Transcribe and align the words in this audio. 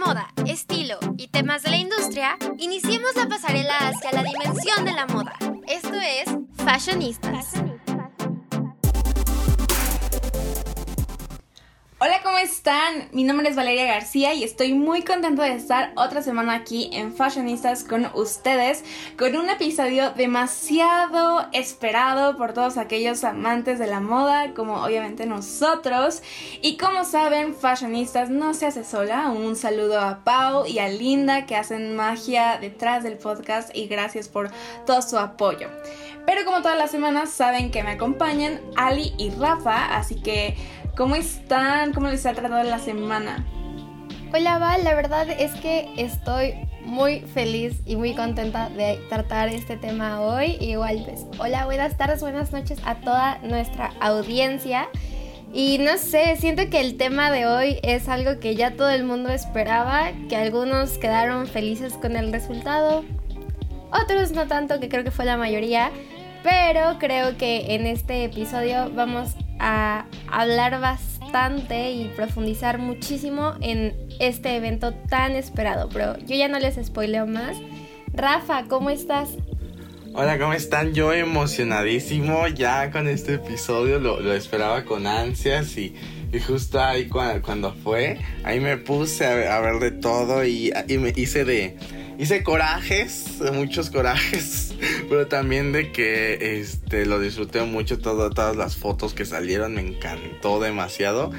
moda, 0.00 0.28
estilo 0.46 0.98
y 1.18 1.28
temas 1.28 1.62
de 1.62 1.70
la 1.70 1.76
industria, 1.76 2.38
iniciemos 2.58 3.14
la 3.16 3.28
pasarela 3.28 3.76
hacia 3.88 4.12
la 4.12 4.22
dimensión 4.22 4.84
de 4.84 4.92
la 4.92 5.06
moda. 5.06 5.36
Esto 5.68 5.94
es 5.94 6.24
Fashionistas. 6.64 7.69
Están? 12.42 13.08
Mi 13.12 13.24
nombre 13.24 13.50
es 13.50 13.56
Valeria 13.56 13.84
García 13.84 14.32
y 14.32 14.44
estoy 14.44 14.72
muy 14.72 15.02
contenta 15.02 15.44
de 15.44 15.54
estar 15.54 15.92
otra 15.96 16.22
semana 16.22 16.54
aquí 16.54 16.88
en 16.92 17.14
Fashionistas 17.14 17.84
con 17.84 18.06
ustedes, 18.14 18.82
con 19.18 19.36
un 19.36 19.50
episodio 19.50 20.12
demasiado 20.12 21.46
esperado 21.52 22.38
por 22.38 22.54
todos 22.54 22.78
aquellos 22.78 23.24
amantes 23.24 23.78
de 23.78 23.86
la 23.86 24.00
moda, 24.00 24.54
como 24.54 24.82
obviamente 24.82 25.26
nosotros. 25.26 26.22
Y 26.62 26.78
como 26.78 27.04
saben, 27.04 27.54
Fashionistas 27.54 28.30
no 28.30 28.54
se 28.54 28.66
hace 28.66 28.84
sola. 28.84 29.28
Un 29.30 29.54
saludo 29.54 30.00
a 30.00 30.24
Pau 30.24 30.64
y 30.66 30.78
a 30.78 30.88
Linda 30.88 31.44
que 31.44 31.56
hacen 31.56 31.94
magia 31.94 32.56
detrás 32.58 33.02
del 33.02 33.18
podcast 33.18 33.76
y 33.76 33.86
gracias 33.86 34.28
por 34.28 34.50
todo 34.86 35.02
su 35.02 35.18
apoyo. 35.18 35.68
Pero 36.26 36.44
como 36.44 36.62
todas 36.62 36.78
las 36.78 36.90
semanas 36.90 37.30
saben 37.30 37.70
que 37.70 37.82
me 37.82 37.90
acompañan 37.90 38.60
Ali 38.76 39.12
y 39.18 39.30
Rafa, 39.30 39.96
así 39.96 40.14
que 40.14 40.56
¿Cómo 41.00 41.14
están? 41.16 41.94
¿Cómo 41.94 42.08
les 42.08 42.26
ha 42.26 42.34
tratado 42.34 42.62
la 42.62 42.78
semana? 42.78 43.42
Hola 44.34 44.58
Val, 44.58 44.84
la 44.84 44.92
verdad 44.92 45.30
es 45.30 45.50
que 45.52 45.88
estoy 45.96 46.68
muy 46.84 47.20
feliz 47.20 47.80
y 47.86 47.96
muy 47.96 48.14
contenta 48.14 48.68
de 48.68 49.00
tratar 49.08 49.48
este 49.48 49.78
tema 49.78 50.20
hoy. 50.20 50.58
Igual 50.60 51.02
pues, 51.06 51.24
hola, 51.38 51.64
buenas 51.64 51.96
tardes, 51.96 52.20
buenas 52.20 52.52
noches 52.52 52.80
a 52.84 52.96
toda 52.96 53.38
nuestra 53.38 53.94
audiencia. 53.98 54.90
Y 55.54 55.78
no 55.78 55.96
sé, 55.96 56.36
siento 56.36 56.68
que 56.68 56.82
el 56.82 56.98
tema 56.98 57.30
de 57.30 57.46
hoy 57.46 57.78
es 57.82 58.06
algo 58.10 58.38
que 58.38 58.54
ya 58.54 58.72
todo 58.72 58.90
el 58.90 59.02
mundo 59.02 59.30
esperaba, 59.30 60.10
que 60.28 60.36
algunos 60.36 60.98
quedaron 60.98 61.46
felices 61.46 61.94
con 61.94 62.14
el 62.14 62.30
resultado, 62.30 63.06
otros 63.90 64.32
no 64.32 64.46
tanto, 64.48 64.78
que 64.80 64.90
creo 64.90 65.02
que 65.02 65.10
fue 65.10 65.24
la 65.24 65.38
mayoría, 65.38 65.92
pero 66.42 66.98
creo 66.98 67.38
que 67.38 67.74
en 67.74 67.86
este 67.86 68.24
episodio 68.24 68.90
vamos 68.94 69.34
a 69.60 70.06
hablar 70.26 70.80
bastante 70.80 71.92
y 71.92 72.08
profundizar 72.16 72.78
muchísimo 72.78 73.54
en 73.60 73.94
este 74.18 74.56
evento 74.56 74.92
tan 74.92 75.36
esperado. 75.36 75.88
Pero 75.92 76.18
yo 76.18 76.34
ya 76.34 76.48
no 76.48 76.58
les 76.58 76.84
spoileo 76.84 77.26
más. 77.26 77.56
Rafa, 78.12 78.64
¿cómo 78.68 78.90
estás? 78.90 79.28
Hola, 80.12 80.38
¿cómo 80.38 80.54
están? 80.54 80.92
Yo 80.92 81.12
emocionadísimo 81.12 82.48
ya 82.48 82.90
con 82.90 83.06
este 83.06 83.34
episodio, 83.34 84.00
lo, 84.00 84.32
esperaba 84.34 84.84
con 84.84 85.06
ansias 85.06 85.76
y, 85.76 85.94
justo 86.44 86.80
ahí 86.80 87.08
cuando, 87.08 87.72
fue, 87.72 88.18
ahí 88.42 88.58
me 88.58 88.76
puse 88.76 89.24
a, 89.24 89.60
ver 89.60 89.78
de 89.78 89.92
todo 89.92 90.44
y, 90.44 90.72
y 90.88 90.98
me 90.98 91.12
hice 91.14 91.44
de 91.44 91.76
hice 92.20 92.42
corajes, 92.42 93.40
muchos 93.54 93.88
corajes, 93.88 94.74
pero 95.08 95.26
también 95.26 95.72
de 95.72 95.90
que 95.90 96.60
este 96.60 97.06
lo 97.06 97.18
disfruté 97.18 97.62
mucho 97.62 97.98
todas 97.98 98.56
las 98.56 98.76
fotos 98.76 99.14
que 99.14 99.24
salieron, 99.24 99.74
me 99.74 99.80
encantó 99.80 100.60
demasiado. 100.60 101.32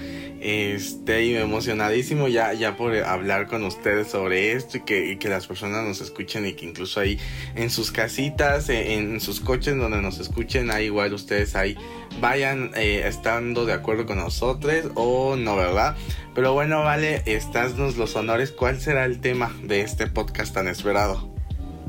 Este, 0.43 1.23
y 1.23 1.35
emocionadísimo 1.35 2.27
ya, 2.27 2.51
ya 2.53 2.75
por 2.75 2.95
hablar 2.95 3.45
con 3.45 3.63
ustedes 3.63 4.07
sobre 4.07 4.53
esto 4.53 4.77
y 4.77 4.81
que, 4.81 5.19
que 5.19 5.29
las 5.29 5.45
personas 5.45 5.85
nos 5.85 6.01
escuchen 6.01 6.47
y 6.47 6.53
que 6.53 6.65
incluso 6.65 6.99
ahí 6.99 7.19
en 7.53 7.69
sus 7.69 7.91
casitas, 7.91 8.67
en, 8.69 9.21
sus 9.21 9.39
coches 9.39 9.77
donde 9.77 10.01
nos 10.01 10.17
escuchen, 10.17 10.71
ahí 10.71 10.85
igual 10.85 11.13
ustedes 11.13 11.55
ahí 11.55 11.77
vayan 12.19 12.71
eh, 12.75 13.03
estando 13.05 13.67
de 13.67 13.73
acuerdo 13.73 14.07
con 14.07 14.17
nosotros 14.17 14.73
o 14.95 15.35
no, 15.35 15.57
¿verdad? 15.57 15.95
Pero 16.33 16.53
bueno, 16.53 16.83
vale, 16.83 17.21
estásnos 17.25 17.97
los 17.97 18.15
honores. 18.15 18.51
¿Cuál 18.51 18.79
será 18.79 19.05
el 19.05 19.19
tema 19.19 19.53
de 19.63 19.81
este 19.81 20.07
podcast 20.07 20.53
tan 20.53 20.67
esperado? 20.67 21.31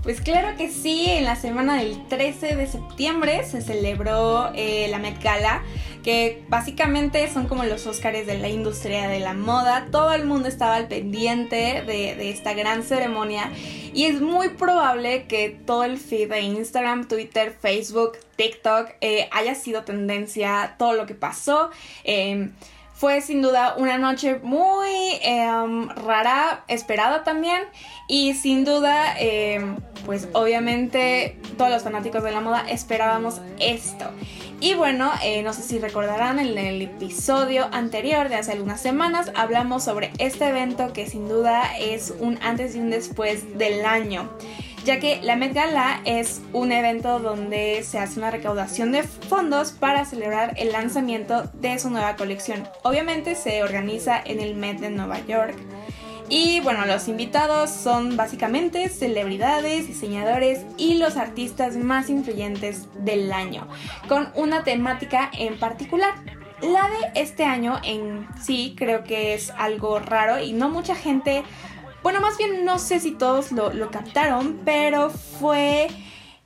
Pues 0.02 0.20
claro 0.20 0.56
que 0.56 0.68
sí, 0.68 1.04
en 1.06 1.24
la 1.26 1.36
semana 1.36 1.76
del 1.76 2.08
13 2.08 2.56
de 2.56 2.66
septiembre 2.66 3.44
se 3.44 3.62
celebró 3.62 4.50
eh, 4.52 4.88
la 4.90 4.98
Met 4.98 5.22
Gala, 5.22 5.62
que 6.02 6.42
básicamente 6.48 7.32
son 7.32 7.46
como 7.46 7.62
los 7.62 7.86
Óscares 7.86 8.26
de 8.26 8.36
la 8.36 8.48
industria 8.48 9.06
de 9.06 9.20
la 9.20 9.32
moda. 9.32 9.86
Todo 9.92 10.12
el 10.12 10.24
mundo 10.24 10.48
estaba 10.48 10.74
al 10.74 10.88
pendiente 10.88 11.84
de, 11.86 12.30
esta 12.30 12.52
gran 12.52 12.82
ceremonia 12.82 13.52
y 13.94 14.06
es 14.06 14.20
muy 14.20 14.48
probable 14.48 15.26
que 15.28 15.50
todo 15.50 15.84
el 15.84 15.98
feed 15.98 16.30
de 16.30 16.40
Instagram, 16.40 17.06
Twitter, 17.06 17.56
Facebook, 17.60 18.18
TikTok 18.34 18.88
eh, 19.00 19.28
haya 19.30 19.54
sido 19.54 19.84
tendencia 19.84 20.74
todo 20.80 20.94
lo 20.94 21.06
que 21.06 21.14
pasó. 21.14 21.70
Em, 22.02 22.50
fue 23.02 23.20
sin 23.20 23.42
duda 23.42 23.74
una 23.78 23.98
noche 23.98 24.38
muy 24.44 25.18
em, 25.22 25.88
rara, 25.88 26.62
esperada 26.68 27.24
también. 27.24 27.60
Y 28.06 28.34
sin 28.34 28.64
duda, 28.64 29.18
em, 29.18 29.74
pues 30.06 30.28
obviamente 30.34 31.36
todos 31.58 31.72
los 31.72 31.82
fanáticos 31.82 32.22
de 32.22 32.30
la 32.30 32.40
moda 32.40 32.64
esperábamos 32.68 33.40
esto. 33.58 34.04
Y 34.60 34.74
bueno, 34.74 35.10
eh, 35.24 35.42
no 35.42 35.52
sé 35.52 35.62
si 35.62 35.80
recordarán 35.80 36.38
en 36.38 36.56
el 36.56 36.80
episodio 36.80 37.68
anterior 37.72 38.28
de 38.28 38.36
hace 38.36 38.52
algunas 38.52 38.80
semanas 38.80 39.32
hablamos 39.34 39.82
sobre 39.82 40.12
este 40.18 40.46
evento 40.46 40.92
que 40.92 41.08
sin 41.08 41.28
duda 41.28 41.76
es 41.76 42.14
un 42.20 42.38
antes 42.40 42.76
y 42.76 42.78
un 42.78 42.90
después 42.90 43.58
del 43.58 43.84
año 43.84 44.30
ya 44.84 44.98
que 44.98 45.20
la 45.22 45.36
Met 45.36 45.54
Gala 45.54 46.00
es 46.04 46.42
un 46.52 46.72
evento 46.72 47.20
donde 47.20 47.82
se 47.84 47.98
hace 47.98 48.18
una 48.18 48.30
recaudación 48.30 48.90
de 48.92 49.04
fondos 49.04 49.72
para 49.72 50.04
celebrar 50.04 50.54
el 50.56 50.72
lanzamiento 50.72 51.44
de 51.54 51.78
su 51.78 51.90
nueva 51.90 52.16
colección. 52.16 52.68
Obviamente 52.82 53.34
se 53.34 53.62
organiza 53.62 54.20
en 54.24 54.40
el 54.40 54.54
Met 54.54 54.80
de 54.80 54.90
Nueva 54.90 55.20
York. 55.26 55.54
Y 56.28 56.60
bueno, 56.60 56.86
los 56.86 57.08
invitados 57.08 57.70
son 57.70 58.16
básicamente 58.16 58.88
celebridades, 58.88 59.86
diseñadores 59.86 60.64
y 60.78 60.94
los 60.94 61.16
artistas 61.16 61.76
más 61.76 62.08
influyentes 62.08 62.88
del 63.04 63.32
año, 63.32 63.68
con 64.08 64.30
una 64.34 64.64
temática 64.64 65.30
en 65.38 65.58
particular. 65.58 66.14
La 66.62 66.88
de 66.88 67.20
este 67.20 67.44
año 67.44 67.80
en 67.84 68.26
sí 68.40 68.74
creo 68.78 69.04
que 69.04 69.34
es 69.34 69.50
algo 69.50 69.98
raro 69.98 70.40
y 70.40 70.52
no 70.52 70.68
mucha 70.68 70.94
gente 70.94 71.42
bueno, 72.02 72.20
más 72.20 72.36
bien 72.38 72.64
no 72.64 72.78
sé 72.78 73.00
si 73.00 73.12
todos 73.12 73.52
lo, 73.52 73.90
captaron, 73.90 74.60
pero 74.64 75.10
fue 75.10 75.88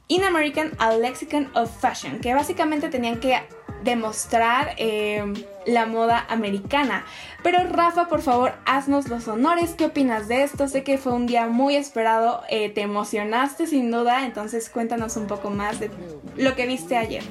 In 0.09 0.25
American 0.25 0.73
a 0.79 0.93
Lexicon 0.93 1.51
of 1.55 1.71
Fashion, 1.81 2.21
que 2.21 2.35
básicamente 2.35 2.89
tenían 2.89 3.19
que 3.19 3.41
demostrar 3.83 4.75
eh, 4.79 5.25
la 5.67 5.87
moda 5.87 6.27
americana. 6.29 7.05
Pero 7.43 7.65
Rafa, 7.71 8.09
por 8.09 8.23
favor, 8.23 8.55
haznos 8.67 9.09
los 9.09 9.29
honores. 9.29 9.75
¿Qué 9.77 9.87
opinas 9.87 10.29
de 10.29 10.43
esto? 10.43 10.69
Sé 10.69 10.83
que 10.83 10.99
fue 10.99 11.13
un 11.13 11.27
día 11.27 11.47
muy 11.47 11.77
esperado, 11.77 12.43
eh, 12.49 12.71
te 12.71 12.83
emocionaste 12.83 13.67
sin 13.67 13.91
duda, 13.91 14.27
entonces 14.27 14.69
cuéntanos 14.69 15.17
un 15.17 15.27
poco 15.27 15.51
más 15.51 15.81
de 15.81 15.91
lo 16.37 16.55
que 16.55 16.67
viste 16.67 16.97
ayer. 16.97 17.23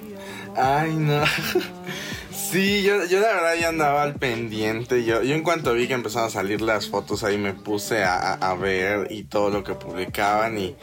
Ay, 0.56 0.96
no. 0.96 1.22
Sí, 2.52 2.84
yo, 2.84 3.04
yo 3.06 3.20
la 3.20 3.28
verdad 3.28 3.56
ya 3.60 3.70
andaba 3.70 4.04
al 4.04 4.16
pendiente. 4.16 5.04
Yo, 5.04 5.24
yo 5.24 5.36
en 5.36 5.42
cuanto 5.42 5.74
vi 5.74 5.88
que 5.88 5.94
empezaron 5.94 6.28
a 6.28 6.32
salir 6.32 6.62
las 6.62 6.88
fotos 6.88 7.24
ahí 7.24 7.38
me 7.38 7.54
puse 7.54 8.04
a, 8.04 8.56
ver 8.60 9.08
y 9.12 9.24
todo 9.24 9.50
lo 9.50 9.64
que 9.64 9.74
publicaban. 9.74 10.58
Y, 10.58 10.76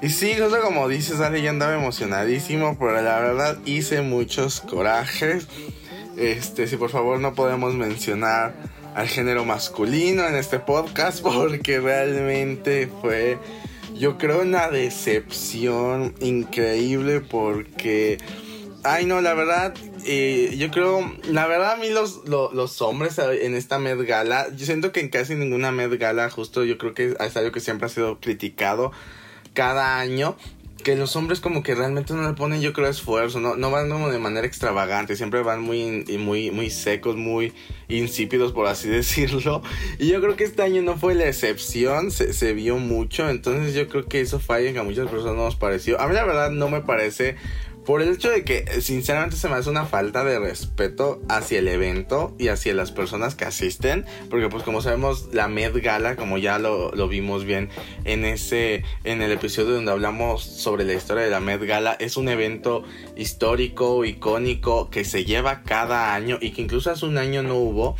y 0.00 0.08
sí, 0.08 0.34
justo 0.38 0.60
como 0.62 0.88
dices, 0.88 1.20
Ale, 1.20 1.42
yo 1.42 1.50
andaba 1.50 1.74
emocionadísimo, 1.74 2.76
pero 2.78 3.00
la 3.02 3.20
verdad 3.20 3.58
hice 3.66 4.00
muchos 4.00 4.60
corajes. 4.62 5.46
Este, 6.16 6.66
si 6.66 6.76
por 6.76 6.90
favor 6.90 7.20
no 7.20 7.34
podemos 7.34 7.74
mencionar 7.74 8.54
al 8.94 9.06
género 9.06 9.44
masculino 9.44 10.26
en 10.26 10.36
este 10.36 10.58
podcast 10.58 11.22
porque 11.22 11.80
realmente 11.80 12.88
fue, 13.00 13.38
yo 13.94 14.16
creo, 14.16 14.42
una 14.42 14.68
decepción 14.68 16.14
increíble 16.20 17.20
porque... 17.20 18.18
Ay, 18.82 19.04
no, 19.04 19.20
la 19.20 19.34
verdad, 19.34 19.74
eh, 20.06 20.54
yo 20.56 20.70
creo, 20.70 21.12
la 21.28 21.46
verdad 21.46 21.72
a 21.72 21.76
mí 21.76 21.90
los, 21.90 22.26
los, 22.26 22.80
hombres 22.80 23.18
en 23.18 23.54
esta 23.54 23.78
Med 23.78 24.06
Gala, 24.06 24.48
yo 24.56 24.64
siento 24.64 24.90
que 24.90 25.00
en 25.00 25.10
casi 25.10 25.34
ninguna 25.34 25.70
Med 25.70 25.98
Gala, 25.98 26.30
justo 26.30 26.64
yo 26.64 26.78
creo 26.78 26.94
que 26.94 27.14
es 27.18 27.36
algo 27.36 27.52
que 27.52 27.60
siempre 27.60 27.86
ha 27.86 27.88
sido 27.90 28.20
criticado 28.20 28.90
cada 29.52 29.98
año, 29.98 30.36
que 30.80 30.96
los 30.96 31.14
hombres 31.14 31.40
como 31.40 31.62
que 31.62 31.74
realmente 31.74 32.14
no 32.14 32.26
le 32.26 32.34
ponen 32.34 32.60
yo 32.60 32.72
creo 32.72 32.88
esfuerzo, 32.88 33.38
no, 33.40 33.54
no 33.54 33.70
van 33.70 33.90
como 33.90 34.08
de 34.08 34.18
manera 34.18 34.46
extravagante, 34.46 35.14
siempre 35.16 35.42
van 35.42 35.60
muy, 35.60 36.04
muy, 36.18 36.50
muy 36.50 36.70
secos, 36.70 37.16
muy 37.16 37.52
insípidos 37.88 38.52
por 38.52 38.66
así 38.66 38.88
decirlo. 38.88 39.62
Y 39.98 40.08
yo 40.08 40.20
creo 40.20 40.36
que 40.36 40.44
este 40.44 40.62
año 40.62 40.82
no 40.82 40.96
fue 40.96 41.14
la 41.14 41.28
excepción, 41.28 42.10
se, 42.10 42.52
vio 42.54 42.78
mucho, 42.78 43.28
entonces 43.28 43.74
yo 43.74 43.88
creo 43.88 44.06
que 44.06 44.20
eso 44.20 44.40
falla 44.40 44.72
que 44.72 44.78
a 44.78 44.84
muchas 44.84 45.08
personas 45.08 45.36
nos 45.36 45.56
pareció. 45.56 46.00
A 46.00 46.08
mí 46.08 46.14
la 46.14 46.24
verdad 46.24 46.50
no 46.50 46.68
me 46.68 46.80
parece 46.80 47.36
por 47.84 48.02
el 48.02 48.12
hecho 48.12 48.30
de 48.30 48.44
que 48.44 48.80
sinceramente 48.80 49.36
se 49.36 49.48
me 49.48 49.54
hace 49.54 49.70
una 49.70 49.86
falta 49.86 50.24
de 50.24 50.38
respeto 50.38 51.22
hacia 51.28 51.58
el 51.58 51.68
evento 51.68 52.34
y 52.38 52.48
hacia 52.48 52.74
las 52.74 52.92
personas 52.92 53.34
que 53.34 53.44
asisten, 53.44 54.04
porque 54.28 54.48
pues 54.48 54.62
como 54.62 54.82
sabemos 54.82 55.28
la 55.32 55.48
Med 55.48 55.72
Gala, 55.82 56.16
como 56.16 56.38
ya 56.38 56.58
lo, 56.58 56.90
vimos 57.08 57.44
bien 57.44 57.70
en 58.04 58.24
ese 58.24 58.84
en 59.04 59.22
el 59.22 59.32
episodio 59.32 59.74
donde 59.74 59.90
hablamos 59.90 60.44
sobre 60.44 60.84
la 60.84 60.92
historia 60.92 61.24
de 61.24 61.30
la 61.30 61.40
Med 61.40 61.66
Gala, 61.66 61.96
es 61.98 62.16
un 62.16 62.28
evento 62.28 62.84
histórico, 63.16 64.04
icónico 64.04 64.90
que 64.90 65.04
se 65.04 65.24
lleva 65.24 65.62
cada 65.62 66.14
año 66.14 66.38
y 66.40 66.50
que 66.50 66.62
incluso 66.62 66.90
hace 66.90 67.06
un 67.06 67.18
año 67.18 67.42
no 67.42 67.56
hubo. 67.56 67.96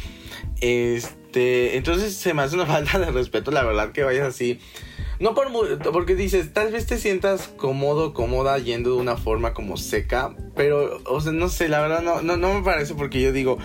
Este, 0.60 1.76
entonces 1.76 2.14
se 2.14 2.34
me 2.34 2.42
hace 2.42 2.54
una 2.54 2.66
falta 2.74 2.98
de 2.98 3.10
respeto, 3.10 3.50
la 3.50 3.64
verdad, 3.64 3.92
que 3.92 4.04
vayas 4.04 4.28
así. 4.28 4.60
No 5.20 5.34
por 5.34 5.50
porque 5.92 6.14
dices, 6.14 6.54
tal 6.54 6.72
vez 6.72 6.86
te 6.86 6.96
sientas 6.96 7.48
cómodo, 7.48 8.14
cómoda 8.14 8.58
yendo 8.58 8.94
de 8.94 9.02
una 9.02 9.18
forma 9.18 9.52
como 9.52 9.76
seca, 9.76 10.34
pero, 10.56 10.98
o 11.04 11.20
sea, 11.20 11.30
no 11.32 11.50
sé, 11.50 11.68
la 11.68 11.82
verdad 11.82 12.00
no, 12.00 12.22
no, 12.22 12.38
no 12.38 12.54
me 12.54 12.62
parece 12.62 12.94
porque 12.94 13.20
yo 13.20 13.30
digo, 13.30 13.58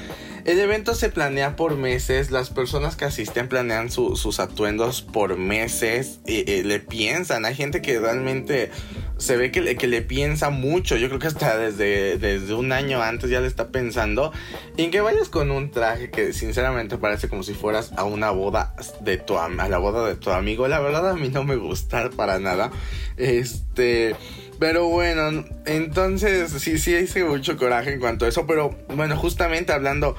el 0.46 0.60
evento 0.60 0.94
se 0.94 1.10
planea 1.10 1.56
por 1.56 1.76
meses, 1.76 2.30
las 2.30 2.52
personas 2.52 2.96
que 2.96 3.06
asisten 3.06 3.50
planean 3.50 3.90
sus 3.90 4.40
atuendos 4.40 5.02
por 5.02 5.38
meses, 5.38 6.20
y, 6.28 6.44
le 6.62 6.80
piensan, 6.80 7.46
hay 7.46 7.56
gente 7.56 7.82
que 7.82 8.00
realmente 8.00 8.70
se 9.18 9.38
ve 9.38 9.52
que 9.52 9.62
le, 9.62 9.76
que 9.76 9.88
le 9.88 10.04
piensa 10.04 10.52
mucho, 10.52 10.98
yo 10.98 11.08
creo 11.08 11.20
que 11.20 11.28
hasta 11.28 11.58
desde, 11.58 12.20
desde 12.20 12.54
un 12.54 12.72
año 12.72 13.02
antes 13.02 13.32
ya 13.32 13.42
le 13.42 13.48
está 13.48 13.70
pensando, 13.70 14.32
y 14.78 14.84
en 14.84 14.92
que 14.92 15.02
vayas 15.02 15.30
con 15.30 15.50
un 15.50 15.72
traje 15.72 16.12
que 16.12 16.32
sinceramente 16.32 17.00
parece 17.00 17.28
como 17.28 17.42
si 17.42 17.56
fueras 17.56 17.92
a 17.98 18.04
una 18.04 18.30
boda 18.30 18.76
de 19.02 19.18
tu, 19.18 19.40
a 19.40 19.50
la 19.50 19.78
boda 19.80 20.08
de 20.08 20.16
tu 20.16 20.30
amigo, 20.30 20.68
la 20.68 20.80
verdad 20.80 21.10
a 21.10 21.16
mí 21.16 21.30
no 21.30 21.44
me 21.44 21.56
gusta 21.56 22.12
para 22.12 22.38
nada, 22.38 22.72
este... 23.18 24.16
Pero 24.60 24.88
bueno, 24.88 25.46
entonces 25.66 26.52
sí, 26.52 26.78
sí 26.78 26.96
hice 26.96 27.24
mucho 27.24 27.58
coraje 27.58 27.94
en 27.94 28.00
cuanto 28.00 28.26
a 28.26 28.30
eso. 28.30 28.46
Pero 28.48 28.76
bueno, 28.96 29.18
justamente 29.18 29.74
hablando 29.74 30.16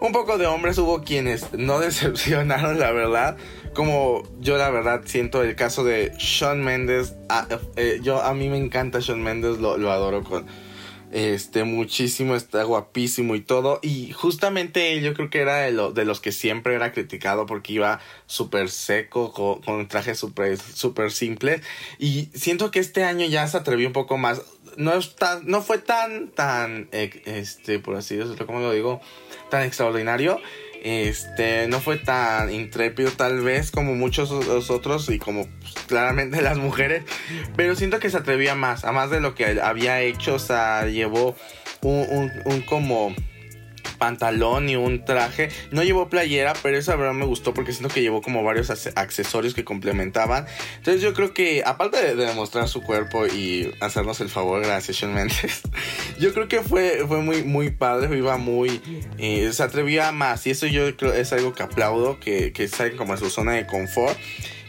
un 0.00 0.12
poco 0.12 0.38
de 0.38 0.46
hombres, 0.46 0.78
hubo 0.78 1.02
quienes 1.02 1.52
no 1.52 1.80
decepcionaron, 1.80 2.78
la 2.78 2.92
verdad. 2.92 3.36
Como 3.74 4.22
yo 4.40 4.56
la 4.56 4.70
verdad 4.70 5.02
siento 5.04 5.42
el 5.42 5.54
caso 5.56 5.84
de 5.84 6.12
Sean 6.18 6.62
Mendes. 6.62 7.14
Ah, 7.28 7.46
eh, 7.76 8.00
yo 8.02 8.22
a 8.22 8.34
mí 8.34 8.48
me 8.48 8.58
encanta 8.58 9.00
Sean 9.00 9.22
Mendes, 9.22 9.58
lo 9.58 9.90
adoro 9.90 10.24
con 10.24 10.46
este, 11.12 11.64
muchísimo, 11.64 12.36
está 12.36 12.62
guapísimo 12.64 13.34
y 13.34 13.40
todo. 13.40 13.80
Y 13.82 14.12
justamente 14.12 15.00
yo 15.00 15.14
creo 15.14 15.30
que 15.30 15.40
era 15.40 15.58
de, 15.58 16.04
los 16.04 16.20
que 16.20 16.32
siempre 16.32 16.74
era 16.74 16.92
criticado 16.92 17.46
porque 17.46 17.74
iba 17.74 18.00
súper 18.26 18.70
seco, 18.70 19.32
con, 19.32 19.60
con 19.62 19.88
trajes 19.88 20.18
súper 20.18 20.58
super 20.58 21.10
simples. 21.12 21.62
Y 21.98 22.28
siento 22.34 22.70
que 22.70 22.78
este 22.78 23.04
año 23.04 23.26
ya 23.26 23.46
se 23.46 23.56
atrevió 23.56 23.86
un 23.86 23.92
poco 23.92 24.18
más. 24.18 24.42
No, 24.76 24.94
está, 24.94 25.40
no 25.44 25.62
fue 25.62 25.78
tan, 25.78 26.28
tan, 26.28 26.88
eh, 26.92 27.22
este, 27.26 27.80
por 27.80 27.96
así 27.96 28.16
decirlo, 28.16 28.46
como 28.46 28.60
lo 28.60 28.72
digo, 28.72 29.00
tan 29.50 29.64
extraordinario 29.64 30.40
este 30.82 31.68
no 31.68 31.80
fue 31.80 31.96
tan 31.96 32.52
intrépido 32.52 33.10
tal 33.10 33.40
vez 33.40 33.70
como 33.70 33.94
muchos 33.94 34.30
otros 34.70 35.08
y 35.08 35.18
como 35.18 35.46
pues, 35.60 35.74
claramente 35.86 36.40
las 36.42 36.58
mujeres 36.58 37.02
pero 37.56 37.76
siento 37.76 37.98
que 37.98 38.10
se 38.10 38.16
atrevía 38.16 38.54
más 38.54 38.84
a 38.84 38.92
más 38.92 39.10
de 39.10 39.20
lo 39.20 39.34
que 39.34 39.60
había 39.60 40.00
hecho 40.00 40.34
o 40.34 40.38
sea 40.38 40.86
llevó 40.86 41.36
un, 41.82 42.30
un 42.44 42.60
como 42.62 43.14
pantalón 44.00 44.68
y 44.68 44.74
un 44.74 45.04
traje. 45.04 45.50
No 45.70 45.84
llevó 45.84 46.08
playera, 46.08 46.54
pero 46.62 46.76
eso 46.76 46.96
verdad 46.96 47.12
me 47.12 47.26
gustó 47.26 47.54
porque 47.54 47.72
siento 47.72 47.94
que 47.94 48.00
llevó 48.00 48.22
como 48.22 48.42
varios 48.42 48.70
accesorios 48.96 49.54
que 49.54 49.62
complementaban. 49.62 50.46
Entonces 50.78 51.02
yo 51.02 51.14
creo 51.14 51.32
que, 51.32 51.62
aparte 51.64 52.02
de, 52.02 52.16
demostrar 52.16 52.66
su 52.66 52.82
cuerpo 52.82 53.26
y 53.26 53.72
hacernos 53.80 54.20
el 54.20 54.30
favor, 54.30 54.62
gracias 54.64 54.96
Sean 54.96 55.14
Mendes, 55.14 55.60
yo 56.18 56.32
creo 56.32 56.48
que 56.48 56.62
fue, 56.62 57.04
fue 57.06 57.20
muy, 57.20 57.44
muy 57.44 57.70
padre, 57.70 58.16
iba 58.16 58.36
muy... 58.38 58.80
Eh, 59.18 59.50
se 59.52 59.62
atrevía 59.62 60.10
más 60.12 60.46
y 60.46 60.50
eso 60.50 60.66
yo 60.66 60.96
creo 60.96 61.12
es 61.12 61.32
algo 61.32 61.52
que 61.52 61.62
aplaudo, 61.62 62.18
que, 62.18 62.52
que 62.52 62.66
salen 62.68 62.96
como 62.96 63.12
a 63.12 63.18
su 63.18 63.28
zona 63.28 63.52
de 63.52 63.66
confort. 63.66 64.18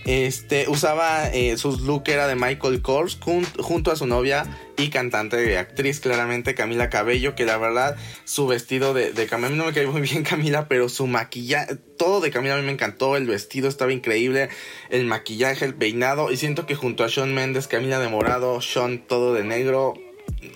Este, 0.05 0.67
usaba 0.67 1.29
eh, 1.29 1.57
sus 1.57 1.81
look 1.81 2.03
era 2.07 2.27
de 2.27 2.35
Michael 2.35 2.81
Kors 2.81 3.19
junto 3.21 3.91
a 3.91 3.95
su 3.95 4.07
novia 4.07 4.45
y 4.77 4.89
cantante 4.89 5.51
y 5.51 5.55
actriz 5.55 5.99
claramente 5.99 6.55
Camila 6.55 6.89
Cabello, 6.89 7.35
que 7.35 7.45
la 7.45 7.57
verdad 7.57 7.95
su 8.23 8.47
vestido 8.47 8.95
de, 8.95 9.13
de 9.13 9.27
Camila, 9.27 9.51
no 9.51 9.65
me 9.65 9.73
cae 9.73 9.85
muy 9.85 10.01
bien 10.01 10.23
Camila, 10.29 10.67
pero 10.67 10.89
su 10.89 11.05
maquillaje, 11.05 11.75
todo 11.97 12.19
de 12.19 12.31
Camila 12.31 12.55
a 12.55 12.57
mí 12.57 12.65
me 12.65 12.71
encantó, 12.71 13.15
el 13.15 13.27
vestido 13.27 13.69
estaba 13.69 13.93
increíble, 13.93 14.49
el 14.89 15.05
maquillaje, 15.05 15.65
el 15.65 15.75
peinado 15.75 16.31
y 16.31 16.37
siento 16.37 16.65
que 16.65 16.73
junto 16.73 17.03
a 17.03 17.09
Sean 17.09 17.33
Mendes, 17.35 17.67
Camila 17.67 17.99
de 17.99 18.07
morado, 18.07 18.59
Sean 18.61 19.05
todo 19.07 19.35
de 19.35 19.43
negro, 19.43 19.93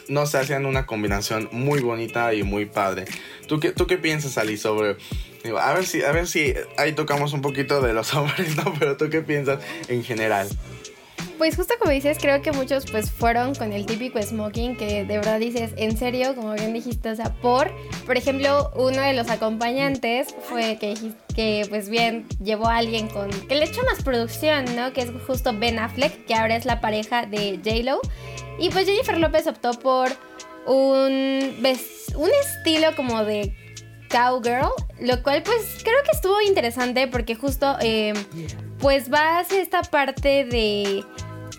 no 0.08 0.26
se 0.26 0.40
hacían 0.40 0.66
una 0.66 0.86
combinación 0.88 1.50
muy 1.52 1.82
bonita 1.82 2.34
y 2.34 2.42
muy 2.42 2.66
padre. 2.66 3.06
¿Tú 3.48 3.60
qué, 3.60 3.72
tú 3.72 3.86
qué 3.86 3.98
piensas, 3.98 4.38
Ali, 4.38 4.58
sobre 4.58 4.98
a 5.60 5.74
ver 5.74 5.86
si, 5.86 6.04
a 6.04 6.12
ver 6.12 6.28
si 6.28 6.54
ahí 6.78 6.94
tocamos 6.94 7.34
un 7.34 7.42
poquito 7.42 7.82
de 7.82 7.94
los 7.94 8.14
hombres, 8.16 8.56
¿no? 8.58 8.74
Pero 8.78 8.98
tú 8.98 9.10
qué 9.10 9.22
piensas 9.22 9.60
en 9.88 10.04
general. 10.04 10.48
Pues 11.38 11.58
justo 11.58 11.74
como 11.80 11.92
dices, 11.92 12.18
creo 12.20 12.42
que 12.42 12.54
muchos 12.54 12.86
pues 12.90 13.12
fueron 13.12 13.56
con 13.56 13.74
el 13.74 13.86
típico 13.86 14.22
smoking 14.22 14.78
que 14.78 15.04
de 15.04 15.18
verdad 15.18 15.38
dices, 15.38 15.72
en 15.76 15.98
serio, 15.98 16.34
como 16.34 16.54
bien 16.54 16.72
dijiste, 16.72 17.10
o 17.10 17.16
sea, 17.16 17.34
por, 17.42 17.70
por 18.06 18.16
ejemplo, 18.16 18.72
uno 18.76 19.02
de 19.02 19.14
los 19.14 19.30
acompañantes 19.30 20.34
fue 20.48 20.78
que 20.80 20.96
que 21.36 21.66
pues 21.70 21.90
bien 21.90 22.26
llevó 22.42 22.68
a 22.68 22.78
alguien 22.78 23.10
con, 23.10 23.30
que 23.30 23.56
le 23.56 23.66
echó 23.66 23.84
más 23.84 24.02
producción, 24.02 24.64
¿no? 24.76 24.94
Que 24.94 25.02
es 25.02 25.12
justo 25.28 25.52
Ben 25.54 25.78
Affleck, 25.78 26.26
que 26.26 26.34
ahora 26.34 26.56
es 26.56 26.66
la 26.66 26.80
pareja 26.80 27.26
de 27.26 27.60
J-Lo. 27.64 28.00
Y 28.58 28.70
pues 28.70 28.86
Jennifer 28.86 29.18
López 29.18 29.46
optó 29.48 29.74
por 29.74 30.10
un, 30.66 31.54
un 32.16 32.30
estilo 32.42 32.96
como 32.96 33.26
de 33.26 33.54
Cowgirl, 34.16 34.70
lo 35.02 35.22
cual 35.24 35.44
pues 35.44 35.80
creo 35.84 36.02
que 36.06 36.12
estuvo 36.12 36.40
interesante 36.42 37.08
porque 37.08 37.36
justo 37.36 37.76
eh, 37.82 38.14
pues 38.80 39.12
va 39.12 39.40
hacia 39.40 39.62
esta 39.62 39.82
parte 39.82 40.46
de, 40.46 41.04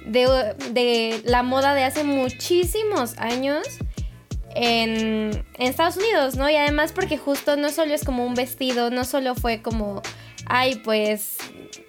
de, 0.06 1.20
la 1.24 1.42
moda 1.42 1.74
de 1.74 1.84
hace 1.84 2.02
muchísimos 2.04 3.18
años 3.18 3.66
en, 4.54 5.44
Estados 5.58 5.98
Unidos, 5.98 6.36
¿no? 6.36 6.48
Y 6.48 6.56
además 6.56 6.92
porque 6.92 7.18
justo 7.18 7.56
no 7.56 7.70
solo 7.70 7.92
es 7.92 8.04
como 8.04 8.24
un 8.24 8.34
vestido, 8.34 8.90
no 8.90 9.04
solo 9.04 9.34
fue 9.34 9.60
como, 9.60 10.00
ay 10.46 10.76
pues 10.76 11.36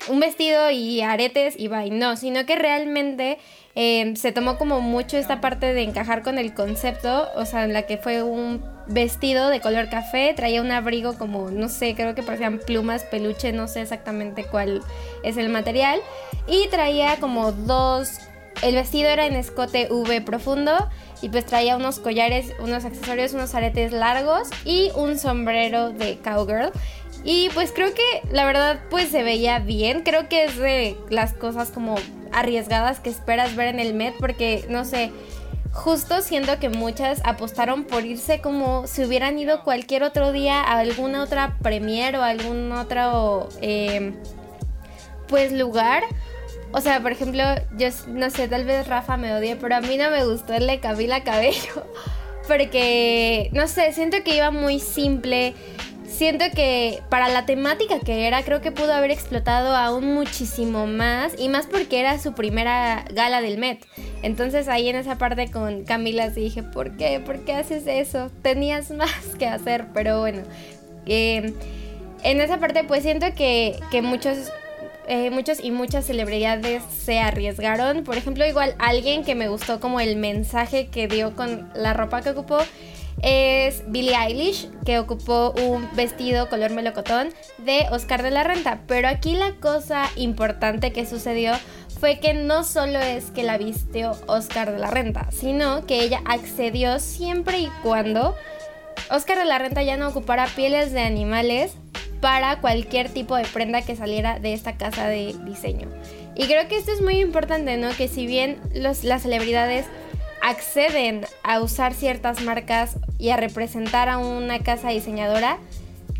un 0.10 0.20
vestido 0.20 0.70
y 0.72 1.02
aretes 1.02 1.56
y 1.58 1.70
bye, 1.70 1.92
no, 1.92 2.18
sino 2.18 2.46
que 2.46 2.56
realmente 2.56 3.38
Em, 3.80 4.16
se 4.16 4.32
tomó 4.32 4.58
como 4.58 4.82
mucho 4.82 5.18
esta 5.18 5.40
parte 5.40 5.72
de 5.72 5.84
encajar 5.84 6.24
con 6.24 6.40
el 6.40 6.56
concepto, 6.56 7.30
o 7.36 7.46
sea, 7.46 7.64
en 7.64 7.74
la 7.74 7.84
que 7.84 8.00
fue 8.00 8.24
un 8.24 8.60
vestido 8.88 9.50
de 9.50 9.62
color 9.62 9.90
café, 9.90 10.34
traía 10.36 10.62
un 10.62 10.72
abrigo 10.72 11.18
como, 11.18 11.52
no 11.52 11.70
sé, 11.70 11.96
creo 11.96 12.16
que 12.16 12.24
parecían 12.24 12.60
plumas, 12.60 13.04
peluche, 13.04 13.52
no 13.52 13.68
sé 13.68 13.82
exactamente 13.82 14.46
cuál 14.46 14.82
es 15.24 15.38
el 15.38 15.50
material, 15.50 16.00
y 16.48 16.68
traía 16.70 17.18
como 17.20 17.52
dos, 17.52 18.10
el 18.62 18.76
vestido 18.76 19.10
era 19.10 19.26
en 19.26 19.36
escote 19.36 19.88
V 19.92 20.22
profundo, 20.22 20.90
y 21.22 21.30
pues 21.30 21.46
traía 21.46 21.76
unos 21.76 22.00
collares, 22.00 22.54
unos 22.60 22.86
accesorios, 22.86 23.34
unos 23.34 23.56
aretes 23.56 23.92
largos 23.92 24.50
y 24.66 24.92
un 24.96 25.18
sombrero 25.18 25.90
de 25.90 26.20
cowgirl. 26.20 26.72
Y 27.24 27.50
pues 27.56 27.72
creo 27.72 27.94
que 27.94 28.22
la 28.32 28.46
verdad 28.46 28.80
pues 28.90 29.10
se 29.10 29.24
veía 29.24 29.60
bien. 29.60 30.04
Creo 30.04 30.30
que 30.30 30.46
es 30.46 30.58
de 30.58 30.96
las 31.10 31.34
cosas 31.34 31.72
como 31.72 31.96
arriesgadas 32.32 33.00
que 33.00 33.10
esperas 33.10 33.56
ver 33.56 33.68
en 33.68 33.80
el 33.80 33.96
Met 33.96 34.14
porque 34.20 34.66
no 34.70 34.86
sé, 34.86 35.12
justo 35.78 36.22
siento 36.22 36.60
que 36.60 36.70
muchas 36.70 37.22
apostaron 37.24 37.84
por 37.84 38.04
irse 38.04 38.42
como 38.42 38.88
si 38.88 39.06
hubieran 39.06 39.38
ido 39.38 39.64
cualquier 39.64 40.02
otro 40.02 40.32
día 40.32 40.60
a 40.60 40.80
alguna 40.80 41.24
otra 41.24 41.56
premier 41.62 42.16
o 42.16 42.24
algún 42.24 42.72
otro 42.72 43.48
em, 43.62 44.16
pues 45.28 45.52
lugar. 45.52 46.04
O 46.72 46.82
sea, 46.82 47.00
por 47.00 47.12
ejemplo, 47.12 47.44
yo 47.78 47.90
no 48.08 48.30
sé, 48.32 48.48
tal 48.48 48.66
vez 48.66 48.88
Rafa 48.88 49.18
me 49.18 49.34
odie, 49.34 49.56
pero 49.56 49.76
a 49.76 49.82
mí 49.82 49.98
no 49.98 50.10
me 50.10 50.26
gustó 50.26 50.54
el 50.54 50.66
de 50.66 50.80
Cabello. 50.80 51.86
Porque, 52.48 53.50
no 53.54 53.68
sé, 53.68 53.94
siento 53.94 54.18
que 54.24 54.36
iba 54.36 54.52
muy 54.52 54.80
simple 54.80 55.54
siento 56.18 56.46
que 56.54 57.02
para 57.10 57.30
la 57.30 57.46
temática 57.46 58.00
que 58.00 58.28
era, 58.28 58.44
creo 58.44 58.60
que 58.60 58.72
pudo 58.72 58.92
haber 58.94 59.12
explotado 59.12 59.76
aún 59.76 60.14
muchísimo 60.14 60.88
más. 60.88 61.34
Y 61.38 61.48
más 61.48 61.68
porque 61.68 62.00
era 62.00 62.20
su 62.20 62.34
primera 62.34 63.06
gala 63.14 63.42
del 63.42 63.58
Met. 63.58 63.86
Entonces 64.24 64.68
ahí 64.68 64.90
en 64.90 64.96
esa 64.96 65.18
parte 65.18 65.50
con 65.52 65.84
Camila 65.84 66.32
sí 66.32 66.42
dije, 66.42 66.64
¿por 66.64 66.98
qué? 66.98 67.20
¿Por 67.20 67.46
qué 67.46 67.54
haces 67.54 67.84
eso? 67.86 68.32
Tenías 68.42 68.92
más 68.92 69.36
que 69.38 69.46
hacer, 69.46 69.86
pero 69.94 70.20
bueno. 70.20 70.42
Em, 71.06 71.54
en 72.24 72.42
esa 72.42 72.60
parte 72.60 72.84
pues 72.84 73.04
siento 73.04 73.28
que, 73.36 73.80
muchos 74.02 74.52
eh, 75.08 75.30
muchos 75.30 75.64
y 75.64 75.72
muchas 75.72 76.06
celebridades 76.06 76.82
se 77.00 77.20
arriesgaron. 77.20 78.04
Por 78.04 78.18
ejemplo, 78.18 78.46
igual 78.46 78.76
alguien 78.80 79.24
que 79.24 79.36
me 79.36 79.48
gustó 79.48 79.80
como 79.80 80.00
el 80.00 80.16
mensaje 80.18 80.88
que 80.88 81.08
dio 81.08 81.36
con 81.36 81.70
la 81.76 81.94
ropa 81.94 82.22
que 82.22 82.32
ocupó 82.32 82.58
es 83.22 83.84
Billie 83.88 84.16
Eilish, 84.16 84.70
que 84.86 85.00
ocupó 85.00 85.52
un 85.52 85.90
vestido 85.96 86.50
color 86.50 86.72
melocotón 86.72 87.30
de 87.60 87.86
Oscar 87.92 88.24
de 88.24 88.32
la 88.32 88.44
Renta. 88.44 88.82
Pero 88.88 89.08
aquí 89.08 89.36
la 89.36 89.54
cosa 89.60 90.10
importante 90.16 90.92
que 90.92 91.06
sucedió 91.06 91.54
fue 92.00 92.20
que 92.20 92.34
no 92.34 92.64
solo 92.64 93.00
es 93.00 93.32
que 93.32 93.44
la 93.44 93.58
vistió 93.58 94.16
Oscar 94.28 94.72
de 94.72 94.80
la 94.80 94.92
Renta, 94.92 95.30
sino 95.32 95.86
que 95.86 96.02
ella 96.02 96.22
accedió 96.26 97.00
siempre 97.00 97.60
y 97.60 97.72
cuando 97.82 98.36
Oscar 99.10 99.40
de 99.40 99.46
la 99.46 99.58
Renta 99.58 99.82
ya 99.84 99.98
no 99.98 100.10
ocupara 100.10 100.48
pieles 100.48 100.92
de 100.94 101.02
animales 101.02 101.74
para 102.22 102.60
cualquier 102.62 103.10
tipo 103.10 103.36
de 103.36 103.46
prenda 103.46 103.82
que 103.82 103.96
saliera 103.96 104.40
de 104.40 104.54
esta 104.54 104.78
casa 104.78 105.08
de 105.08 105.36
diseño. 105.46 105.88
Y 106.36 106.46
creo 106.46 106.68
que 106.68 106.78
esto 106.78 106.92
es 106.92 107.02
muy 107.02 107.20
importante, 107.20 107.78
¿no? 107.78 107.90
Que 107.96 108.08
si 108.08 108.28
bien 108.28 108.60
los, 108.74 109.04
las 109.04 109.24
celebridades 109.24 109.86
acceden 110.48 111.26
a 111.44 111.60
usar 111.60 111.94
ciertas 111.94 112.42
marcas 112.42 112.96
y 113.20 113.32
a 113.32 113.38
representar 113.38 114.08
a 114.08 114.18
una 114.18 114.60
casa 114.60 114.90
diseñadora, 114.90 115.58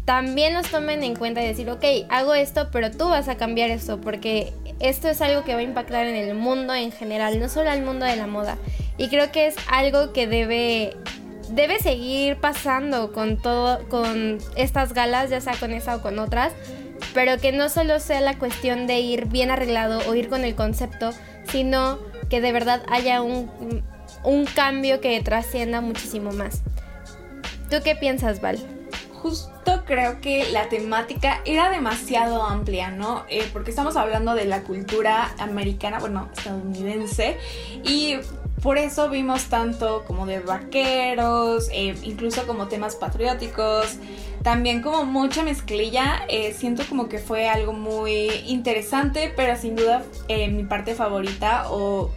también 0.04 0.54
los 0.54 0.68
tomen 0.70 1.02
en 1.04 1.16
cuenta 1.16 1.42
y 1.42 1.48
decir, 1.48 1.70
ok, 1.70 1.84
hago 2.10 2.34
esto, 2.34 2.68
pero 2.72 2.92
tú 2.92 3.08
vas 3.08 3.30
a 3.30 3.38
cambiar 3.38 3.70
esto, 3.70 4.02
porque 4.02 4.52
esto 4.82 5.08
es 5.08 5.22
algo 5.22 5.46
que 5.46 5.54
va 5.54 5.62
a 5.62 5.64
impactar 5.64 6.06
en 6.08 6.16
el 6.16 6.36
mundo 6.36 6.74
en 6.74 6.92
general, 6.92 7.40
no 7.40 7.48
solo 7.48 7.70
al 7.70 7.84
mundo 7.84 8.06
de 8.06 8.18
la 8.18 8.28
moda. 8.28 8.58
Y 8.98 9.08
creo 9.08 9.32
que 9.32 9.48
es 9.48 9.56
algo 9.70 10.12
que 10.12 10.28
debe 10.28 10.96
debe 11.50 11.80
seguir 11.80 12.36
pasando 12.36 13.14
con 13.14 13.38
todo 13.38 13.88
con 13.88 14.40
estas 14.58 14.94
galas, 14.94 15.30
ya 15.30 15.40
sea 15.40 15.54
con 15.54 15.72
esa 15.72 15.96
o 15.96 16.02
con 16.02 16.20
otras, 16.20 16.52
pero 17.14 17.38
que 17.38 17.54
no 17.54 17.70
solo 17.70 18.02
sea 18.02 18.20
la 18.20 18.38
cuestión 18.38 18.88
de 18.88 19.00
ir 19.00 19.28
bien 19.28 19.52
arreglado 19.52 20.00
o 20.10 20.16
ir 20.16 20.28
con 20.28 20.44
el 20.44 20.56
concepto, 20.56 21.12
sino 21.50 22.00
que 22.30 22.42
de 22.42 22.52
verdad 22.52 22.84
haya 22.90 23.22
un, 23.22 23.50
un 24.24 24.46
cambio 24.46 25.02
que 25.02 25.20
trascienda 25.22 25.82
muchísimo 25.82 26.32
más. 26.32 26.62
¿Tú 27.70 27.78
qué 27.84 27.96
piensas, 27.96 28.40
Val? 28.42 28.58
Justo 29.22 29.84
creo 29.86 30.22
que 30.22 30.50
la 30.52 30.70
temática 30.70 31.42
era 31.44 31.70
demasiado 31.70 32.44
amplia, 32.44 32.92
¿no? 32.92 33.26
Eh, 33.30 33.50
porque 33.52 33.72
estamos 33.72 33.98
hablando 33.98 34.36
de 34.36 34.46
la 34.46 34.62
cultura 34.64 35.34
americana, 35.40 36.00
bueno, 36.00 36.30
estadounidense, 36.38 37.38
y 37.84 38.18
por 38.62 38.78
eso 38.78 39.10
vimos 39.10 39.46
tanto 39.46 40.06
como 40.06 40.26
de 40.26 40.40
vaqueros, 40.40 41.70
eh, 41.74 41.96
incluso 42.04 42.48
como 42.48 42.68
temas 42.68 42.96
patrióticos, 42.96 43.98
también 44.44 44.82
como 44.82 45.04
mucha 45.04 45.44
mezclilla, 45.44 46.24
eh, 46.30 46.54
siento 46.54 46.84
como 46.88 47.10
que 47.10 47.18
fue 47.18 47.50
algo 47.50 47.74
muy 47.74 48.30
interesante, 48.46 49.34
pero 49.36 49.58
sin 49.58 49.76
duda 49.76 50.04
mi 50.30 50.64
parte 50.64 50.96
favorita 50.96 51.66
o 51.70 52.12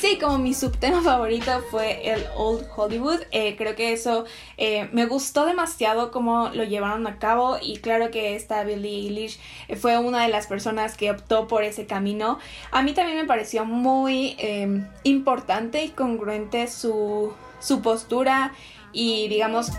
Sí, 0.00 0.18
como 0.18 0.38
mi 0.38 0.54
subtema 0.54 1.02
favorito 1.02 1.62
fue 1.70 2.12
el 2.12 2.26
Old 2.36 2.66
Hollywood. 2.74 3.20
Eh, 3.30 3.56
creo 3.56 3.74
que 3.74 3.92
eso 3.92 4.24
eh, 4.56 4.88
me 4.92 5.06
gustó 5.06 5.46
demasiado 5.46 6.10
cómo 6.10 6.50
lo 6.50 6.64
llevaron 6.64 7.06
a 7.06 7.18
cabo 7.18 7.56
y 7.60 7.78
claro 7.78 8.10
que 8.10 8.34
esta 8.34 8.64
Billie 8.64 9.06
Eilish 9.06 9.38
eh, 9.68 9.76
fue 9.76 9.96
una 9.98 10.22
de 10.22 10.28
las 10.28 10.46
personas 10.46 10.96
que 10.96 11.10
optó 11.10 11.46
por 11.46 11.62
ese 11.62 11.86
camino. 11.86 12.38
A 12.70 12.82
mí 12.82 12.92
también 12.92 13.18
me 13.18 13.24
pareció 13.24 13.64
muy 13.64 14.36
em, 14.38 14.86
importante 15.04 15.84
y 15.84 15.90
congruente 15.90 16.66
su, 16.68 17.32
su 17.60 17.80
postura 17.80 18.52
y 18.92 19.28
digamos 19.28 19.70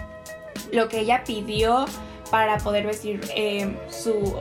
lo 0.72 0.88
que 0.88 1.02
ella 1.02 1.24
pidió 1.26 1.86
para 2.32 2.58
poder 2.58 2.88
vestir 2.88 3.22
su 3.90 4.36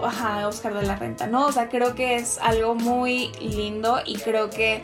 Oscar 0.47 0.75
de 0.75 0.87
la 0.87 0.97
Renta, 0.97 1.26
¿no? 1.26 1.47
O 1.47 1.52
sea, 1.52 1.69
creo 1.69 1.95
que 1.95 2.16
es 2.16 2.38
algo 2.38 2.75
muy 2.75 3.31
lindo 3.40 4.00
y 4.07 4.16
creo 4.16 4.49
que 4.49 4.83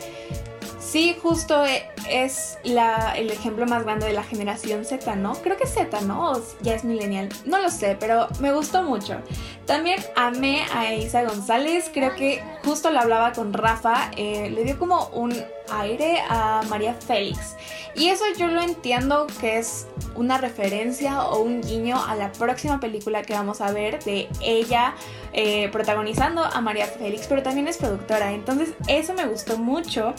Sí, 0.80 1.14
justo 1.22 1.64
eh, 1.64 1.87
es 2.08 2.58
el 2.64 3.30
ejemplo 3.30 3.66
más 3.66 3.84
grande 3.84 4.06
de 4.06 4.14
la 4.14 4.25
generación 4.25 4.84
Z, 4.87 5.14
¿no? 5.14 5.34
Creo 5.34 5.56
que 5.56 5.66
Z, 5.66 6.00
¿no? 6.00 6.32
O 6.32 6.42
ya 6.62 6.75
es 6.75 6.84
millennial. 6.84 7.28
No 7.44 7.60
lo 7.60 7.70
sé, 7.70 7.96
pero 8.00 8.28
me 8.40 8.50
gustó 8.52 8.82
mucho. 8.82 9.18
También 9.66 10.02
amé 10.16 10.62
a 10.75 10.94
Isa 10.94 11.22
González. 11.25 11.90
Creo 11.92 12.16
que 12.16 12.42
justo 12.64 12.90
lo 12.90 12.99
hablaba 12.99 13.32
con 13.32 13.52
Rafa. 13.52 14.10
Eh, 14.16 14.50
le 14.50 14.64
dio 14.64 14.78
como 14.78 15.06
un 15.08 15.32
aire 15.70 16.18
a 16.28 16.62
María 16.68 16.94
Félix. 16.94 17.56
Y 17.94 18.08
eso 18.08 18.25
yo 18.38 18.49
lo 18.49 18.62
entiendo 18.62 19.26
que 19.40 19.58
es 19.58 19.87
una 20.14 20.38
referencia 20.38 21.22
o 21.25 21.40
un 21.40 21.60
guiño 21.60 22.02
a 22.02 22.16
la 22.16 22.32
próxima 22.32 22.80
película 22.80 23.22
que 23.22 23.34
vamos 23.34 23.60
a 23.60 23.70
ver 23.70 24.02
de 24.04 24.28
ella 24.40 24.94
eh, 25.32 25.68
protagonizando 25.70 26.44
a 26.44 26.60
María 26.60 26.87
Félix, 26.87 27.26
pero 27.26 27.42
también 27.42 27.68
es 27.68 27.78
productora. 27.78 28.32
Entonces 28.32 28.70
eso 28.88 29.14
me 29.14 29.26
gustó 29.26 29.58
mucho. 29.58 30.14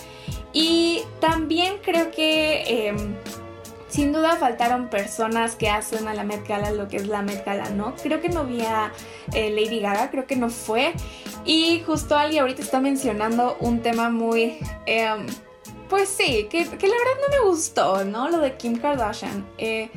Y 0.54 1.04
también 1.20 1.76
creo 1.82 2.12
que 2.12 2.88
em, 2.88 3.16
sin 3.88 4.14
duda 4.14 4.38
faltaron 4.38 4.90
personas 4.90 5.56
que 5.56 5.70
hacen 5.70 6.08
a 6.08 6.14
la 6.14 6.24
Met 6.24 6.48
Gala 6.48 6.72
lo 6.72 6.88
que 6.88 6.98
es 6.98 7.08
la 7.08 7.22
Met 7.22 7.46
Gala, 7.46 7.70
¿no? 7.72 7.96
Creo 7.96 8.22
que 8.22 8.30
no 8.30 8.46
vi 8.46 8.62
a 8.62 8.92
eh, 9.34 9.50
Lady 9.50 9.80
Gaga, 9.80 10.10
creo 10.10 10.26
que 10.28 10.36
no 10.36 10.50
fue. 10.50 10.94
Y 11.46 11.82
justo 11.86 12.18
alguien 12.18 12.42
ahorita 12.42 12.62
está 12.62 12.80
mencionando 12.80 13.58
un 13.60 13.82
tema 13.82 14.10
muy... 14.10 14.58
Em, 14.86 15.28
pues 15.90 16.08
sí, 16.08 16.48
que, 16.50 16.64
la 16.64 16.72
verdad 16.72 16.82
no 16.82 17.38
me 17.38 17.50
gustó, 17.50 18.06
¿no? 18.06 18.30
Lo 18.30 18.40
de 18.40 18.56
Kim 18.56 18.78
Kardashian. 18.78 19.46
Eh, 19.58 19.90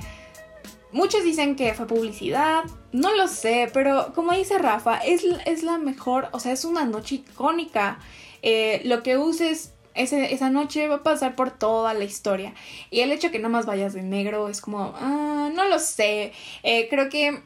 muchos 0.90 1.22
dicen 1.22 1.54
que 1.54 1.72
fue 1.74 1.86
publicidad, 1.86 2.64
no 2.90 3.14
lo 3.14 3.28
sé, 3.28 3.70
pero 3.72 4.12
como 4.12 4.32
dice 4.32 4.58
Rafa, 4.58 4.98
es, 4.98 5.24
es 5.46 5.62
la 5.62 5.78
mejor, 5.78 6.28
o 6.32 6.40
sea, 6.40 6.50
es 6.50 6.64
una 6.64 6.84
noche 6.84 7.16
icónica. 7.16 8.00
Eh, 8.42 8.82
lo 8.84 9.04
que 9.04 9.16
uses 9.18 9.73
esa 9.94 10.50
noche 10.50 10.88
va 10.88 10.96
a 10.96 11.02
pasar 11.02 11.36
por 11.36 11.50
toda 11.50 11.94
la 11.94 12.04
historia. 12.04 12.54
Y 12.90 13.00
el 13.00 13.12
hecho 13.12 13.30
que 13.30 13.38
no 13.38 13.48
más 13.48 13.66
vayas 13.66 13.94
de 13.94 14.02
negro 14.02 14.48
es 14.48 14.60
como, 14.60 14.94
ah, 14.96 15.50
no 15.54 15.68
lo 15.68 15.78
sé. 15.78 16.32
Eh, 16.62 16.88
creo 16.90 17.08
que 17.08 17.40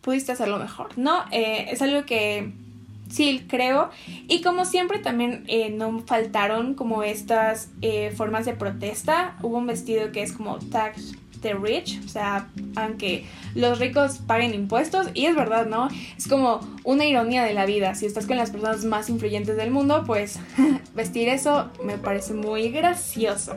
pudiste 0.00 0.32
hacerlo 0.32 0.58
mejor, 0.58 0.96
¿no? 0.98 1.24
Eh, 1.30 1.68
es 1.70 1.82
algo 1.82 2.04
que 2.04 2.52
sí 3.08 3.44
creo. 3.48 3.90
Y 4.28 4.42
como 4.42 4.64
siempre 4.64 4.98
también 4.98 5.44
eh, 5.46 5.70
no 5.70 6.00
faltaron 6.06 6.74
como 6.74 7.02
estas 7.02 7.70
formas 8.16 8.44
de 8.44 8.54
protesta. 8.54 9.36
Hubo 9.42 9.58
un 9.58 9.66
vestido 9.66 10.10
que 10.12 10.22
es 10.22 10.32
como 10.32 10.58
tag 10.58 10.94
rich, 11.52 12.00
o 12.04 12.08
sea, 12.08 12.48
aunque 12.76 13.26
los 13.54 13.78
ricos 13.78 14.18
paguen 14.26 14.54
impuestos, 14.54 15.08
y 15.12 15.26
es 15.26 15.36
verdad, 15.36 15.66
¿no? 15.66 15.88
Es 16.16 16.26
como 16.26 16.60
una 16.84 17.04
ironía 17.04 17.44
de 17.44 17.52
la 17.52 17.66
vida, 17.66 17.94
si 17.94 18.06
estás 18.06 18.26
con 18.26 18.36
las 18.36 18.50
personas 18.50 18.84
más 18.84 19.10
influyentes 19.10 19.56
del 19.56 19.70
mundo, 19.70 20.04
pues 20.06 20.38
vestir 20.94 21.28
eso 21.28 21.70
me 21.84 21.98
parece 21.98 22.34
muy 22.34 22.70
gracioso. 22.70 23.54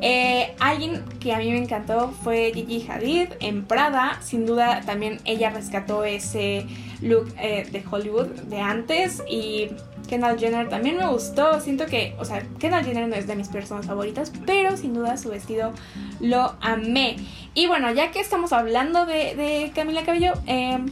Eh, 0.00 0.54
alguien 0.58 1.04
que 1.20 1.32
a 1.32 1.38
mí 1.38 1.50
me 1.50 1.58
encantó 1.58 2.12
fue 2.24 2.52
Gigi 2.54 2.86
Hadid 2.88 3.28
en 3.40 3.64
Prada, 3.64 4.18
sin 4.22 4.46
duda 4.46 4.80
también 4.84 5.20
ella 5.24 5.50
rescató 5.50 6.04
ese 6.04 6.66
look 7.00 7.32
eh, 7.38 7.66
de 7.70 7.82
Hollywood 7.88 8.26
de 8.26 8.60
antes 8.60 9.22
y 9.28 9.68
Kendall 10.10 10.40
Jenner 10.40 10.68
también 10.68 10.96
me 10.96 11.06
gustó. 11.06 11.60
Siento 11.60 11.86
que, 11.86 12.16
o 12.18 12.24
sea, 12.24 12.42
Kendall 12.58 12.84
Jenner 12.84 13.06
no 13.06 13.14
es 13.14 13.28
de 13.28 13.36
mis 13.36 13.46
personas 13.46 13.86
favoritas, 13.86 14.32
pero 14.44 14.76
sin 14.76 14.92
duda 14.92 15.16
su 15.16 15.30
vestido 15.30 15.72
lo 16.18 16.56
amé. 16.60 17.16
Y 17.54 17.68
bueno, 17.68 17.92
ya 17.92 18.10
que 18.10 18.18
estamos 18.18 18.52
hablando 18.52 19.06
de, 19.06 19.70
Camila 19.72 20.02
Cabello, 20.02 20.32
em, 20.46 20.86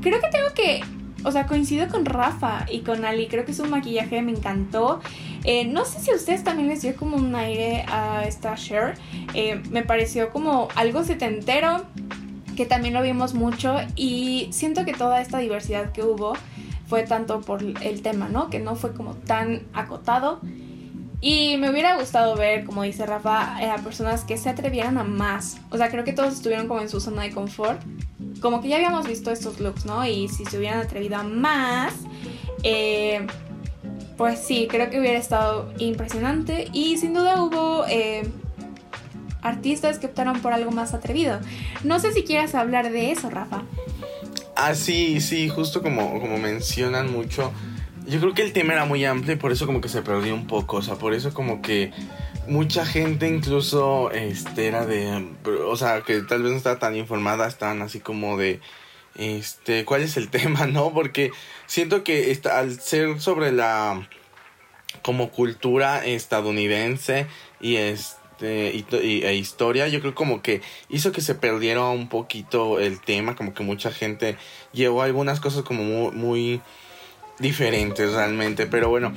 creo 0.00 0.20
que 0.20 0.28
tengo 0.28 0.46
que, 0.54 0.80
o 1.24 1.32
sea, 1.32 1.48
coincido 1.48 1.88
con 1.88 2.04
Rafa 2.04 2.66
y 2.70 2.80
con 2.82 3.04
Ali. 3.04 3.26
Creo 3.26 3.44
que 3.44 3.52
su 3.52 3.64
maquillaje 3.64 4.22
me 4.22 4.30
encantó. 4.30 5.00
Eh, 5.42 5.64
no 5.64 5.84
sé 5.84 5.98
si 5.98 6.12
a 6.12 6.14
ustedes 6.14 6.44
también 6.44 6.68
les 6.68 6.82
dio 6.82 6.94
como 6.94 7.16
un 7.16 7.34
aire 7.34 7.84
a 7.88 8.24
esta 8.28 8.54
Cher. 8.54 8.94
Eh, 9.34 9.60
me 9.70 9.82
pareció 9.82 10.30
como 10.30 10.68
algo 10.76 11.02
setentero, 11.02 11.84
que 12.56 12.64
también 12.64 12.94
lo 12.94 13.02
vimos 13.02 13.34
mucho. 13.34 13.76
Y 13.96 14.46
siento 14.52 14.84
que 14.84 14.92
toda 14.92 15.20
esta 15.20 15.38
diversidad 15.38 15.90
que 15.90 16.04
hubo 16.04 16.34
fue 16.86 17.02
tanto 17.02 17.40
por 17.40 17.62
el 17.62 18.02
tema, 18.02 18.28
¿no? 18.28 18.48
Que 18.50 18.58
no 18.58 18.76
fue 18.76 18.92
como 18.92 19.14
tan 19.14 19.62
acotado. 19.72 20.40
Y 21.20 21.56
me 21.56 21.70
hubiera 21.70 21.96
gustado 21.96 22.36
ver, 22.36 22.64
como 22.64 22.82
dice 22.82 23.06
Rafa, 23.06 23.62
eh, 23.62 23.70
a 23.70 23.78
personas 23.78 24.24
que 24.24 24.36
se 24.36 24.50
atrevieran 24.50 24.98
a 24.98 25.04
más. 25.04 25.58
O 25.70 25.76
sea, 25.76 25.90
creo 25.90 26.04
que 26.04 26.12
todos 26.12 26.34
estuvieron 26.34 26.68
como 26.68 26.80
en 26.80 26.88
su 26.88 27.00
zona 27.00 27.22
de 27.22 27.30
confort. 27.30 27.80
Como 28.40 28.60
que 28.60 28.68
ya 28.68 28.76
habíamos 28.76 29.06
visto 29.08 29.30
estos 29.30 29.58
looks, 29.58 29.86
¿no? 29.86 30.06
Y 30.06 30.28
si 30.28 30.44
se 30.44 30.58
hubieran 30.58 30.78
atrevido 30.78 31.16
a 31.16 31.22
más, 31.22 31.94
eh, 32.62 33.26
pues 34.16 34.38
sí, 34.40 34.68
creo 34.70 34.90
que 34.90 35.00
hubiera 35.00 35.18
estado 35.18 35.72
impresionante. 35.78 36.68
Y 36.72 36.98
sin 36.98 37.14
duda 37.14 37.42
hubo 37.42 37.86
eh, 37.88 38.28
artistas 39.42 39.98
que 39.98 40.06
optaron 40.06 40.40
por 40.40 40.52
algo 40.52 40.70
más 40.70 40.92
atrevido. 40.92 41.40
No 41.82 41.98
sé 41.98 42.12
si 42.12 42.24
quieras 42.24 42.54
hablar 42.54 42.92
de 42.92 43.10
eso, 43.10 43.30
Rafa. 43.30 43.62
Ah, 44.56 44.74
sí, 44.74 45.20
sí, 45.20 45.48
justo 45.50 45.82
como, 45.82 46.18
como 46.18 46.38
mencionan 46.38 47.12
mucho. 47.12 47.52
Yo 48.06 48.20
creo 48.20 48.34
que 48.34 48.42
el 48.42 48.52
tema 48.52 48.72
era 48.72 48.86
muy 48.86 49.04
amplio 49.04 49.34
y 49.34 49.36
por 49.36 49.52
eso 49.52 49.66
como 49.66 49.82
que 49.82 49.88
se 49.88 50.00
perdió 50.00 50.34
un 50.34 50.46
poco. 50.46 50.78
O 50.78 50.82
sea, 50.82 50.94
por 50.94 51.12
eso 51.12 51.34
como 51.34 51.60
que 51.60 51.92
mucha 52.48 52.86
gente 52.86 53.28
incluso 53.28 54.10
este 54.12 54.66
era 54.66 54.86
de 54.86 55.28
o 55.66 55.76
sea 55.76 56.02
que 56.02 56.22
tal 56.22 56.42
vez 56.42 56.52
no 56.52 56.58
estaba 56.58 56.78
tan 56.78 56.96
informada 56.96 57.48
estaban 57.48 57.82
así 57.82 58.00
como 58.00 58.36
de 58.36 58.60
este 59.16 59.84
cuál 59.84 60.02
es 60.02 60.16
el 60.16 60.28
tema 60.30 60.66
no 60.66 60.92
porque 60.92 61.32
siento 61.66 62.04
que 62.04 62.30
está, 62.30 62.58
al 62.58 62.80
ser 62.80 63.20
sobre 63.20 63.52
la 63.52 64.08
como 65.02 65.30
cultura 65.30 66.04
estadounidense 66.04 67.26
y 67.60 67.76
este 67.76 68.15
este, 68.40 68.74
y, 69.02 69.24
e 69.24 69.34
historia, 69.34 69.88
yo 69.88 70.00
creo 70.00 70.14
como 70.14 70.42
que 70.42 70.62
hizo 70.88 71.12
que 71.12 71.20
se 71.20 71.34
perdiera 71.34 71.88
un 71.88 72.08
poquito 72.08 72.80
el 72.80 73.00
tema, 73.00 73.34
como 73.34 73.54
que 73.54 73.62
mucha 73.62 73.90
gente 73.90 74.36
llevó 74.72 75.02
algunas 75.02 75.40
cosas 75.40 75.62
como 75.62 76.10
muy, 76.12 76.60
diferentes 77.38 78.12
realmente, 78.12 78.66
pero 78.66 78.88
bueno, 78.88 79.12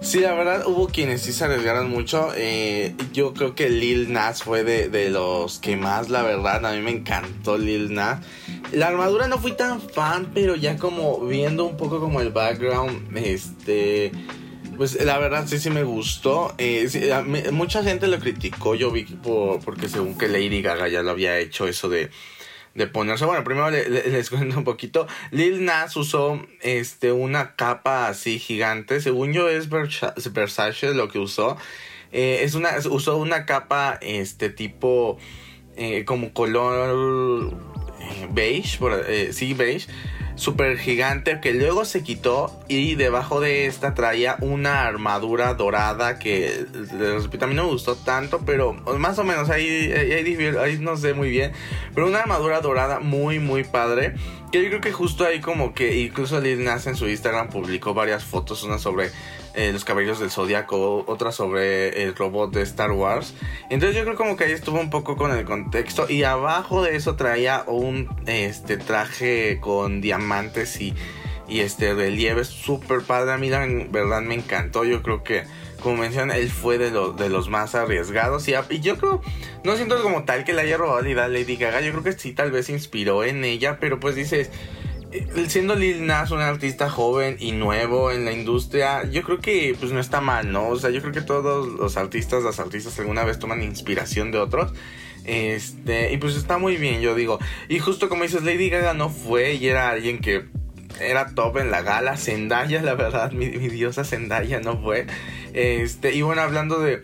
sí, 0.00 0.20
la 0.20 0.34
verdad 0.34 0.66
hubo 0.66 0.86
quienes 0.86 1.22
sí 1.22 1.32
se 1.32 1.44
arriesgaron 1.44 1.90
mucho, 1.90 2.30
eh, 2.36 2.94
yo 3.12 3.34
creo 3.34 3.54
que 3.54 3.68
Lil 3.68 4.12
Nas 4.12 4.42
fue 4.42 4.62
de, 4.62 4.88
de 4.88 5.10
los 5.10 5.58
que 5.58 5.76
más, 5.76 6.08
la 6.08 6.22
verdad, 6.22 6.64
a 6.64 6.72
mí 6.72 6.80
me 6.80 6.92
encantó 6.92 7.58
Lil 7.58 7.92
Nas. 7.92 8.24
La 8.72 8.88
armadura 8.88 9.28
no 9.28 9.38
fui 9.38 9.52
tan 9.52 9.80
fan, 9.80 10.30
pero 10.32 10.54
ya 10.54 10.76
como 10.76 11.20
viendo 11.20 11.64
un 11.64 11.76
poco 11.76 12.00
como 12.00 12.20
el 12.20 12.30
background, 12.30 13.16
este 13.16 14.12
pues 14.76 15.02
la 15.04 15.18
verdad 15.18 15.46
sí, 15.46 15.58
sí 15.58 15.70
me 15.70 15.82
gustó. 15.82 16.54
Eh, 16.58 16.88
mucha 17.52 17.82
gente 17.82 18.06
lo 18.06 18.18
criticó, 18.18 18.74
yo 18.74 18.90
vi 18.90 19.04
por, 19.04 19.60
porque 19.64 19.88
según 19.88 20.16
que 20.16 20.28
Lady 20.28 20.62
Gaga 20.62 20.88
ya 20.88 21.02
lo 21.02 21.10
había 21.10 21.38
hecho 21.38 21.66
eso 21.66 21.88
de, 21.88 22.10
de 22.74 22.86
ponerse. 22.86 23.24
Bueno, 23.24 23.44
primero 23.44 23.70
les 23.70 24.30
cuento 24.30 24.58
un 24.58 24.64
poquito. 24.64 25.06
Lil 25.30 25.64
Nas 25.64 25.96
usó 25.96 26.40
este 26.60 27.12
una 27.12 27.56
capa 27.56 28.08
así 28.08 28.38
gigante. 28.38 29.00
Según 29.00 29.32
yo 29.32 29.48
es 29.48 29.68
Versace 29.68 30.94
lo 30.94 31.08
que 31.08 31.18
usó. 31.18 31.56
Eh, 32.12 32.40
es 32.42 32.54
una 32.54 32.70
usó 32.90 33.16
una 33.16 33.46
capa 33.46 33.98
este 34.00 34.48
tipo 34.48 35.18
eh, 35.76 36.04
como 36.04 36.32
color 36.32 37.52
beige, 38.30 38.78
sí 39.32 39.54
beige 39.54 39.88
super 40.36 40.78
gigante 40.78 41.40
que 41.40 41.52
luego 41.52 41.84
se 41.84 42.02
quitó 42.02 42.54
y 42.68 42.94
debajo 42.94 43.40
de 43.40 43.66
esta 43.66 43.94
traía 43.94 44.36
una 44.40 44.86
armadura 44.86 45.54
dorada 45.54 46.18
que 46.18 46.66
a 47.40 47.46
mí 47.46 47.54
no 47.54 47.64
me 47.64 47.70
gustó 47.70 47.96
tanto 47.96 48.40
pero 48.44 48.74
más 48.74 49.18
o 49.18 49.24
menos 49.24 49.48
ahí, 49.48 49.90
ahí, 49.92 50.78
no 50.78 50.96
sé 50.96 51.14
muy 51.14 51.30
bien 51.30 51.52
pero 51.94 52.06
una 52.06 52.20
armadura 52.20 52.60
dorada 52.60 53.00
muy 53.00 53.38
muy 53.38 53.64
padre 53.64 54.14
que 54.52 54.62
yo 54.62 54.68
creo 54.68 54.80
que 54.80 54.92
justo 54.92 55.24
ahí 55.24 55.40
como 55.40 55.74
que 55.74 55.96
incluso 56.00 56.40
Lil 56.40 56.62
Nas 56.62 56.86
en 56.86 56.96
su 56.96 57.08
Instagram 57.08 57.48
publicó 57.48 57.94
varias 57.94 58.24
fotos 58.24 58.62
una 58.62 58.78
sobre 58.78 59.10
eh, 59.54 59.72
los 59.72 59.86
caballeros 59.86 60.20
del 60.20 60.30
zodiaco, 60.30 61.04
otra 61.06 61.32
sobre 61.32 62.02
el 62.02 62.14
robot 62.14 62.52
de 62.52 62.60
Star 62.60 62.92
Wars. 62.92 63.32
Entonces 63.70 63.96
yo 63.96 64.04
creo 64.04 64.14
como 64.14 64.36
que 64.36 64.44
ahí 64.44 64.52
estuvo 64.52 64.78
un 64.78 64.90
poco 64.90 65.16
con 65.16 65.32
el 65.32 65.46
contexto 65.46 66.10
y 66.10 66.24
abajo 66.24 66.82
de 66.82 66.94
eso 66.94 67.16
traía 67.16 67.64
un 67.66 68.06
este 68.26 68.76
traje 68.76 69.58
con 69.58 70.02
diamantes 70.02 70.25
y, 70.80 70.94
y 71.48 71.60
este 71.60 71.94
relieves 71.94 72.48
súper 72.48 73.02
padre. 73.02 73.32
A 73.32 73.38
mí 73.38 73.48
la 73.48 73.66
verdad 73.90 74.22
me 74.22 74.34
encantó. 74.34 74.84
Yo 74.84 75.02
creo 75.02 75.22
que 75.22 75.44
como 75.80 75.98
mencioné, 75.98 76.38
él 76.38 76.50
fue 76.50 76.78
de, 76.78 76.90
de 76.90 77.28
los 77.28 77.48
más 77.48 77.74
arriesgados. 77.74 78.48
Y, 78.48 78.54
y, 78.70 78.80
yo 78.80 78.96
creo, 78.98 79.22
no 79.62 79.76
siento 79.76 80.02
como 80.02 80.24
tal 80.24 80.44
que 80.44 80.52
le 80.52 80.62
haya 80.62 80.76
robado 80.76 81.00
la 81.02 81.08
idea 81.08 81.24
a 81.24 81.28
Lady 81.28 81.56
Gaga. 81.56 81.80
Yo 81.80 81.92
creo 81.92 82.02
que 82.02 82.12
sí, 82.12 82.32
tal 82.32 82.50
vez 82.50 82.66
se 82.66 82.72
inspiró 82.72 83.24
en 83.24 83.44
ella. 83.44 83.78
Pero 83.78 84.00
pues 84.00 84.14
dices, 84.16 84.50
eh, 85.12 85.46
siendo 85.48 85.76
Lil 85.76 86.06
Nas 86.06 86.30
un 86.30 86.40
artista 86.40 86.90
joven 86.90 87.36
y 87.38 87.52
nuevo 87.52 88.10
en 88.10 88.24
la 88.24 88.32
industria, 88.32 89.04
yo 89.04 89.22
creo 89.22 89.40
que 89.40 89.76
pues 89.78 89.92
no 89.92 90.00
está 90.00 90.20
mal, 90.20 90.50
¿no? 90.50 90.68
O 90.68 90.76
sea, 90.76 90.90
yo 90.90 91.00
creo 91.00 91.12
que 91.12 91.20
todos 91.20 91.68
los 91.68 91.96
artistas, 91.96 92.42
las 92.42 92.58
artistas 92.58 92.98
alguna 92.98 93.24
vez 93.24 93.38
toman 93.38 93.62
inspiración 93.62 94.32
de 94.32 94.38
otros. 94.38 94.72
Este, 95.26 96.12
y 96.12 96.18
pues 96.18 96.36
está 96.36 96.56
muy 96.56 96.76
bien, 96.76 97.00
yo 97.00 97.14
digo. 97.14 97.38
Y 97.68 97.80
justo 97.80 98.08
como 98.08 98.22
dices, 98.22 98.44
Lady 98.44 98.70
Gaga 98.70 98.94
no 98.94 99.10
fue 99.10 99.54
y 99.54 99.66
era 99.66 99.90
alguien 99.90 100.20
que 100.20 100.44
era 101.00 101.34
top 101.34 101.58
en 101.58 101.70
la 101.70 101.82
gala. 101.82 102.16
Zendaya, 102.16 102.82
la 102.84 102.94
verdad, 102.94 103.32
mi, 103.32 103.48
diosa 103.48 104.04
Zendaya 104.04 104.60
no 104.60 104.80
fue. 104.80 105.06
Este, 105.52 106.14
y 106.14 106.22
bueno, 106.22 106.42
hablando 106.42 106.78
de 106.78 107.02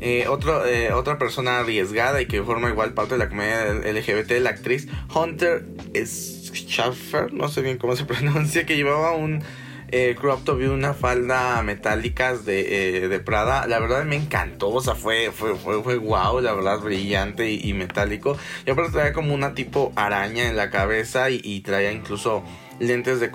eh, 0.00 0.26
otro, 0.28 0.64
eh, 0.66 0.92
otra 0.92 1.18
persona 1.18 1.58
arriesgada 1.58 2.22
y 2.22 2.26
que 2.26 2.42
forma 2.42 2.68
igual 2.70 2.94
parte 2.94 3.14
de 3.14 3.18
la 3.18 3.28
comedia 3.28 3.72
LGBT, 3.72 4.30
la 4.40 4.50
actriz 4.50 4.86
Hunter 5.12 5.66
Schaffer, 5.94 7.32
no 7.32 7.48
sé 7.48 7.62
bien 7.62 7.78
cómo 7.78 7.96
se 7.96 8.04
pronuncia, 8.06 8.66
que 8.66 8.76
llevaba 8.76 9.12
un 9.12 9.42
eh, 9.90 10.16
crop 10.18 10.44
top 10.44 10.60
y 10.60 10.64
una 10.66 10.94
falda 10.94 11.62
metálicas 11.62 12.44
de, 12.44 13.04
eh, 13.04 13.08
de, 13.08 13.20
Prada. 13.20 13.66
La 13.66 13.78
verdad 13.78 14.04
me 14.04 14.16
encantó, 14.16 14.70
o 14.70 14.80
sea, 14.80 14.94
fue, 14.94 15.30
fue, 15.32 15.54
fue, 15.56 15.96
wow, 15.96 16.40
la 16.40 16.52
verdad, 16.52 16.80
brillante 16.80 17.50
y, 17.50 17.72
metálico. 17.72 18.36
Y 18.66 18.70
aparte 18.70 18.92
traía 18.92 19.12
como 19.12 19.34
una 19.34 19.54
tipo 19.54 19.92
araña 19.96 20.46
en 20.46 20.56
la 20.56 20.70
cabeza 20.70 21.30
y, 21.30 21.60
traía 21.60 21.92
incluso 21.92 22.42
lentes 22.78 23.20
de, 23.20 23.30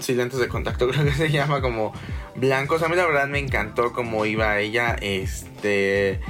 sí, 0.00 0.14
lentes 0.14 0.38
de 0.38 0.48
contacto, 0.48 0.88
creo 0.90 1.04
que 1.04 1.12
se 1.12 1.30
llama 1.30 1.60
como 1.60 1.92
blancos. 2.34 2.82
A 2.82 2.88
mí 2.88 2.96
la 2.96 3.06
verdad 3.06 3.26
me 3.26 3.38
encantó 3.38 3.92
cómo 3.92 4.26
iba 4.26 4.58
ella, 4.58 4.96
este 5.00 6.20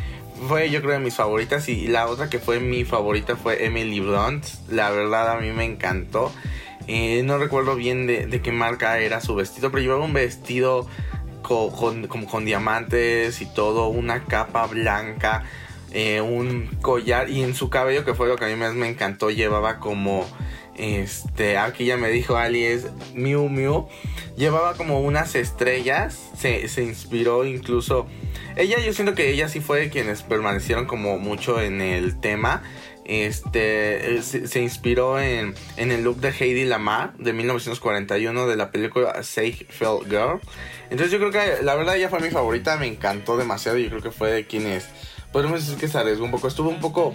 fue 0.49 0.71
yo 0.71 0.83
creo 0.83 0.93
de 0.93 0.99
mis 0.99 1.15
favoritas 1.15 1.67
y 1.69 1.89
la 1.89 2.07
otra 2.07 2.29
que 2.29 2.39
fue 2.39 2.61
mi 2.61 2.85
favorita 2.85 3.37
fue 3.37 3.65
Emily 3.65 4.01
Blunt. 4.01 4.45
La 4.71 4.91
verdad 4.91 5.31
a 5.31 5.41
mí 5.41 5.51
me 5.51 5.65
encantó. 5.65 6.31
Eh, 6.87 7.23
no 7.25 7.39
recuerdo 7.39 7.75
bien 7.77 8.07
de, 8.07 8.41
qué 8.43 8.53
marca 8.53 8.99
era 8.99 9.21
su 9.21 9.35
vestido, 9.35 9.71
pero 9.71 9.83
llevaba 9.83 10.05
un 10.05 10.13
vestido 10.13 10.87
con, 11.43 12.07
con 12.07 12.45
diamantes 12.45 13.41
y 13.41 13.47
todo, 13.47 13.89
una 13.89 14.25
capa 14.25 14.67
blanca, 14.67 15.45
eh, 15.93 16.21
un 16.21 16.67
collar 16.83 17.31
y 17.31 17.43
en 17.43 17.55
su 17.55 17.71
cabello 17.71 18.05
que 18.05 18.15
fue 18.15 18.29
lo 18.29 18.37
que 18.37 18.45
a 18.45 18.49
mí 18.49 18.57
más 18.57 18.75
me 18.75 18.89
encantó 18.89 19.31
llevaba 19.31 19.79
como 19.79 20.27
este, 20.77 21.57
aquí 21.57 21.87
ya 21.87 21.97
me 21.97 22.11
dijo 22.11 22.37
Ali 22.37 22.65
es 22.65 22.87
Miu 23.15 23.49
Miu. 23.49 23.89
Llevaba 24.37 24.75
como 24.75 25.01
unas 25.01 25.35
estrellas. 25.35 26.31
Se, 26.37 26.69
se, 26.69 26.83
inspiró 26.83 27.45
incluso. 27.47 28.07
Ella, 28.57 28.79
yo 28.79 28.93
siento 28.93 29.15
que 29.15 29.31
ella 29.31 29.49
sí 29.49 29.61
fue 29.61 29.89
quienes 29.89 30.23
permanecieron 30.23 30.87
como 30.87 31.19
mucho 31.19 31.61
en 31.61 31.81
el 31.81 32.21
tema. 32.21 32.63
Este 33.09 34.21
se, 34.23 34.61
inspiró 34.61 35.21
en, 35.21 35.55
en, 35.77 35.93
el 35.93 36.03
look 36.03 36.17
de 36.17 36.31
Heidi 36.31 36.65
Lamar 36.65 37.17
de 37.19 37.33
1941 37.33 38.47
de 38.47 38.57
la 38.57 38.73
película 38.73 39.23
Safe 39.23 39.67
Felt 39.69 40.09
Girl. 40.09 40.41
Entonces 40.91 41.13
yo 41.13 41.19
creo 41.19 41.31
que 41.31 41.63
la 41.63 41.77
verdad 41.77 41.97
ella 41.97 42.09
fue 42.09 42.21
mi 42.21 42.31
favorita, 42.31 42.77
me 42.77 42.87
encantó 42.87 43.37
demasiado. 43.37 43.79
Yo 43.79 43.91
creo 43.91 44.03
que 44.03 44.11
fue 44.11 44.33
de 44.33 44.47
quienes 44.47 44.89
podemos 45.33 45.61
decir 45.61 45.79
que 45.79 45.87
se 45.87 45.99
arriesgó 45.99 46.25
un 46.25 46.33
poco. 46.33 46.49
Estuvo 46.49 46.69
un 46.69 46.81
poco 46.81 47.13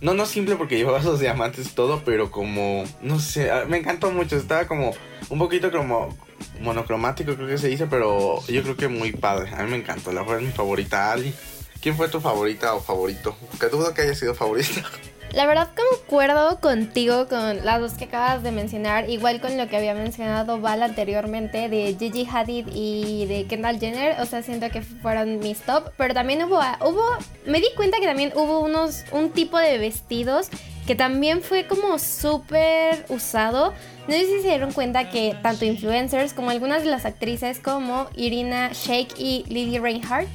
no, 0.00 0.14
no 0.14 0.26
simple 0.26 0.56
porque 0.56 0.76
llevaba 0.76 0.98
esos 0.98 1.20
diamantes 1.20 1.66
y 1.66 1.74
todo, 1.74 2.02
pero 2.04 2.30
como, 2.30 2.84
no 3.02 3.18
sé, 3.20 3.50
ah, 3.50 3.64
me 3.68 3.78
encantó 3.78 4.10
mucho. 4.10 4.36
Estaba 4.36 4.66
como 4.66 4.92
un 5.28 5.38
poquito 5.38 5.70
como 5.70 6.16
monocromático, 6.60 7.34
creo 7.34 7.48
que 7.48 7.58
se 7.58 7.68
dice, 7.68 7.86
pero 7.86 8.44
yo 8.46 8.62
creo 8.62 8.76
que 8.76 8.88
muy 8.88 9.12
padre. 9.12 9.50
A 9.54 9.62
mí 9.62 9.70
me 9.70 9.76
encantó, 9.76 10.12
la 10.12 10.24
fue 10.24 10.40
mi 10.40 10.50
favorita, 10.50 11.12
Ali. 11.12 11.34
¿Quién 11.80 11.96
fue 11.96 12.08
tu 12.08 12.20
favorita 12.20 12.74
o 12.74 12.80
favorito? 12.80 13.36
Que 13.60 13.68
dudo 13.68 13.94
que 13.94 14.02
haya 14.02 14.14
sido 14.14 14.34
favorita. 14.34 14.82
La 15.32 15.46
verdad 15.46 15.68
concuerdo 15.76 16.58
contigo 16.58 17.28
con 17.28 17.64
las 17.64 17.80
dos 17.80 17.92
que 17.92 18.04
acabas 18.04 18.42
de 18.42 18.50
mencionar, 18.50 19.10
igual 19.10 19.42
con 19.42 19.58
lo 19.58 19.68
que 19.68 19.76
había 19.76 19.92
mencionado 19.92 20.58
Val 20.58 20.82
anteriormente 20.82 21.68
de 21.68 21.94
Gigi 21.98 22.26
Hadid 22.26 22.68
y 22.72 23.26
de 23.26 23.46
Kendall 23.46 23.78
Jenner, 23.78 24.20
o 24.20 24.24
sea, 24.24 24.42
siento 24.42 24.70
que 24.70 24.80
fueron 24.80 25.38
mis 25.38 25.60
top, 25.60 25.92
pero 25.98 26.14
también 26.14 26.42
hubo, 26.44 26.58
hubo, 26.80 27.04
me 27.44 27.60
di 27.60 27.68
cuenta 27.76 27.98
que 28.00 28.06
también 28.06 28.32
hubo 28.34 28.60
unos, 28.60 29.04
un 29.12 29.30
tipo 29.30 29.58
de 29.58 29.76
vestidos 29.76 30.48
que 30.86 30.94
también 30.94 31.42
fue 31.42 31.66
como 31.66 31.98
súper 31.98 33.04
usado. 33.10 33.74
No 34.06 34.14
sé 34.14 34.24
si 34.24 34.40
se 34.40 34.48
dieron 34.48 34.72
cuenta 34.72 35.10
que 35.10 35.36
tanto 35.42 35.66
influencers 35.66 36.32
como 36.32 36.48
algunas 36.48 36.82
de 36.82 36.88
las 36.88 37.04
actrices 37.04 37.60
como 37.60 38.08
Irina 38.16 38.70
Shayk 38.72 39.18
y 39.18 39.44
Lily 39.48 39.78
Reinhardt 39.78 40.28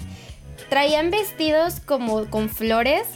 traían 0.69 1.09
vestidos 1.09 1.79
como 1.79 2.29
con 2.29 2.49
flores 2.49 3.07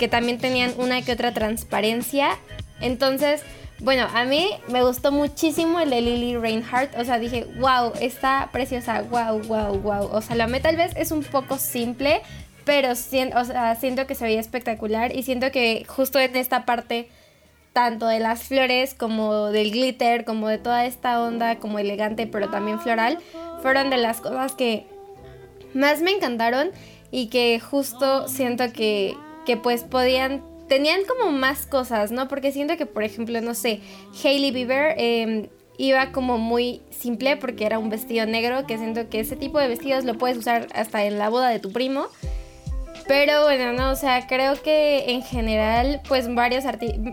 que 0.00 0.08
también 0.08 0.38
tenían 0.38 0.72
una 0.78 1.02
que 1.02 1.12
otra 1.12 1.34
transparencia. 1.34 2.30
Entonces, 2.80 3.42
bueno, 3.80 4.08
a 4.14 4.24
mí 4.24 4.48
me 4.68 4.82
gustó 4.82 5.12
muchísimo 5.12 5.78
el 5.78 5.90
de 5.90 6.00
Lily 6.00 6.38
Reinhardt. 6.38 6.98
O 6.98 7.04
sea, 7.04 7.18
dije, 7.18 7.46
wow, 7.58 7.92
está 8.00 8.48
preciosa, 8.50 9.02
wow, 9.02 9.42
wow, 9.42 9.78
wow. 9.78 10.08
O 10.10 10.22
sea, 10.22 10.36
la 10.36 10.46
meta 10.46 10.70
tal 10.70 10.76
vez 10.76 10.92
es 10.96 11.12
un 11.12 11.22
poco 11.22 11.58
simple, 11.58 12.22
pero 12.64 12.94
siento, 12.94 13.36
siento 13.78 14.06
que 14.06 14.14
se 14.14 14.24
veía 14.24 14.40
espectacular 14.40 15.14
y 15.14 15.22
siento 15.22 15.52
que 15.52 15.84
justo 15.86 16.18
en 16.18 16.34
esta 16.34 16.64
parte 16.64 17.10
tanto 17.74 18.06
de 18.08 18.20
las 18.20 18.42
flores 18.44 18.94
como 18.94 19.48
del 19.48 19.70
glitter, 19.70 20.24
como 20.24 20.48
de 20.48 20.56
toda 20.56 20.86
esta 20.86 21.22
onda 21.22 21.58
como 21.58 21.78
elegante 21.78 22.26
pero 22.26 22.48
también 22.48 22.80
floral, 22.80 23.18
fueron 23.60 23.90
de 23.90 23.98
las 23.98 24.22
cosas 24.22 24.52
que 24.54 24.86
más 25.74 26.00
me 26.00 26.10
encantaron 26.10 26.70
y 27.10 27.26
que 27.26 27.60
justo 27.60 28.26
siento 28.28 28.72
que 28.72 29.14
que 29.46 29.56
pues 29.56 29.82
podían 29.84 30.42
tenían 30.70 31.00
como 31.04 31.32
más 31.32 31.66
cosas, 31.66 32.12
¿no? 32.12 32.28
Porque 32.28 32.52
siento 32.52 32.76
que, 32.76 32.86
por 32.86 33.02
ejemplo, 33.02 33.40
no 33.40 33.54
sé, 33.54 33.80
Hailey 34.22 34.52
Bieber 34.52 34.94
em, 34.98 35.48
iba 35.78 36.12
como 36.12 36.38
muy 36.38 36.80
simple 36.90 37.36
porque 37.36 37.66
era 37.66 37.80
un 37.80 37.90
vestido 37.90 38.24
negro, 38.24 38.66
que 38.68 38.78
siento 38.78 39.08
que 39.08 39.18
ese 39.18 39.34
tipo 39.34 39.58
de 39.58 39.66
vestidos 39.66 40.04
lo 40.04 40.16
puedes 40.16 40.38
usar 40.38 40.68
hasta 40.72 41.04
en 41.04 41.18
la 41.18 41.28
boda 41.28 41.48
de 41.48 41.58
tu 41.58 41.72
primo. 41.72 42.06
Pero 43.06 43.42
bueno, 43.42 43.72
no, 43.72 43.90
o 43.90 43.96
sea, 43.96 44.26
creo 44.26 44.60
que 44.62 45.12
en 45.12 45.22
general, 45.22 46.00
pues 46.08 46.32
varios 46.32 46.64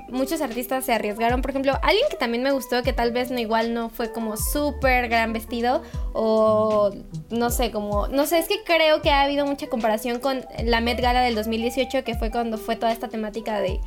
muchos 0.09 0.41
artistas 0.41 0.85
se 0.85 0.93
arriesgaron. 0.93 1.41
Por 1.41 1.51
ejemplo, 1.51 1.73
alguien 1.81 2.05
que 2.09 2.17
también 2.17 2.43
me 2.43 2.51
gustó, 2.51 2.83
que 2.83 2.93
tal 2.93 3.11
vez 3.11 3.31
no 3.31 3.39
igual 3.39 3.73
no 3.73 3.89
fue 3.89 4.11
como 4.11 4.37
súper 4.37 5.07
gran 5.09 5.33
vestido, 5.33 5.81
o 6.13 6.91
no 7.29 7.49
sé, 7.49 7.71
como, 7.71 8.07
no 8.07 8.25
sé, 8.25 8.39
es 8.39 8.47
que 8.47 8.63
creo 8.63 9.01
que 9.01 9.09
ha 9.09 9.23
habido 9.23 9.45
mucha 9.45 9.67
comparación 9.67 10.19
con 10.19 10.45
la 10.63 10.81
Met 10.81 10.99
Gala 10.99 11.21
del 11.21 11.35
2018, 11.35 12.03
que 12.03 12.15
fue 12.15 12.31
cuando 12.31 12.57
fue 12.57 12.75
toda 12.75 12.91
esta 12.91 13.07
temática 13.07 13.59
de, 13.59 13.79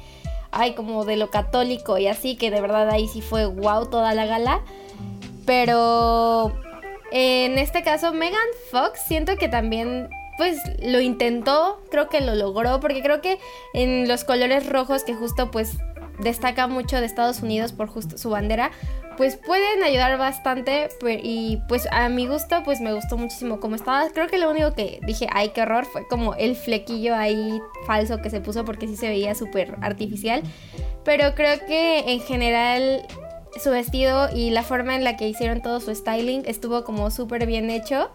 ay, 0.51 0.75
como 0.75 1.05
de 1.05 1.17
lo 1.17 1.31
católico 1.31 1.99
y 1.99 2.07
así, 2.07 2.37
que 2.37 2.51
de 2.51 2.61
verdad 2.61 2.91
ahí 2.91 3.09
sí 3.09 3.21
fue 3.21 3.47
wow 3.47 3.87
toda 3.87 4.15
la 4.15 4.27
gala. 4.27 4.63
Pero 5.47 6.53
en 7.13 7.59
este 7.59 7.83
caso, 7.83 8.13
Megan 8.13 8.41
Fox, 8.71 9.01
siento 9.07 9.37
que 9.37 9.49
también 9.49 10.09
pues 10.41 10.59
lo 10.83 11.03
intentó, 11.03 11.83
creo 11.91 12.09
que 12.09 12.23
lo 12.23 12.35
logró, 12.35 12.81
porque 12.81 13.03
creo 13.03 13.21
que 13.21 13.39
en 13.75 14.09
los 14.09 14.25
colores 14.25 14.67
rojos 14.67 15.05
que 15.05 15.13
justo 15.13 15.51
pues 15.51 15.77
destaca 16.19 16.67
mucho 16.67 16.99
de 16.99 17.05
Estados 17.05 17.43
Unidos 17.43 17.75
por 17.75 17.89
justo 17.89 18.17
su 18.17 18.31
bandera, 18.31 18.71
pues 19.19 19.37
pueden 19.37 19.83
ayudar 19.83 20.17
bastante 20.17 20.89
y 21.23 21.59
pues 21.69 21.87
a 21.93 22.09
mi 22.09 22.27
gusto 22.27 22.63
pues 22.65 22.81
me 22.81 22.95
gustó 22.95 23.19
muchísimo 23.19 23.61
como 23.61 23.77
estaba. 23.77 24.09
Creo 24.09 24.29
que 24.29 24.39
lo 24.39 24.51
único 24.51 24.73
que 24.73 25.01
dije, 25.07 25.27
ay, 25.31 25.51
qué 25.51 25.61
horror, 25.61 25.85
fue 25.85 26.09
como 26.09 26.35
el 26.37 26.57
flequillo 26.57 27.15
ahí 27.15 27.61
falso 27.87 28.23
que 28.23 28.31
se 28.31 28.41
puso 28.41 28.65
porque 28.65 28.89
sí 28.89 28.97
se 28.97 29.09
veía 29.09 29.35
súper 29.35 29.77
artificial. 29.83 30.43
pero 31.05 31.35
creo 31.35 31.67
que 31.67 32.15
en 32.15 32.21
general 32.21 33.07
su 33.59 33.71
vestido 33.71 34.29
y 34.35 34.51
la 34.51 34.63
forma 34.63 34.95
en 34.95 35.05
la 35.05 35.17
que 35.17 35.29
hicieron 35.29 35.61
todo 35.61 35.81
su 35.81 35.95
styling 35.95 36.43
estuvo 36.47 36.85
como 36.85 37.11
súper 37.11 37.47
bien 37.47 37.71
hecho. 37.71 38.11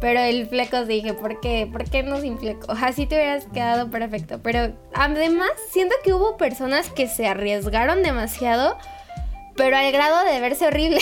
Pero 0.00 0.20
el 0.20 0.46
fleco 0.46 0.84
dije, 0.84 1.14
¿por 1.14 1.40
qué? 1.40 1.68
¿Por 1.70 1.88
qué 1.88 2.02
no 2.02 2.20
sin 2.20 2.38
fleco? 2.38 2.72
Así 2.80 3.06
te 3.06 3.16
hubieras 3.16 3.46
quedado 3.52 3.90
perfecto. 3.90 4.40
Pero 4.42 4.72
además 4.94 5.50
siento 5.70 5.94
que 6.04 6.12
hubo 6.12 6.36
personas 6.36 6.90
que 6.90 7.08
se 7.08 7.26
arriesgaron 7.26 8.02
demasiado, 8.02 8.76
pero 9.56 9.76
al 9.76 9.90
grado 9.92 10.24
de 10.30 10.40
verse 10.40 10.66
horrible. 10.66 11.00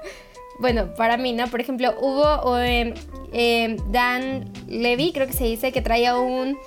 bueno, 0.58 0.94
para 0.94 1.16
mí, 1.16 1.32
¿no? 1.32 1.48
Por 1.48 1.60
ejemplo, 1.60 1.94
hubo 2.00 2.58
em, 2.58 2.94
em, 3.32 3.76
Dan 3.90 4.50
Levy, 4.68 5.12
creo 5.12 5.26
que 5.26 5.32
se 5.32 5.44
dice, 5.44 5.72
que 5.72 5.82
traía 5.82 6.16
un 6.16 6.58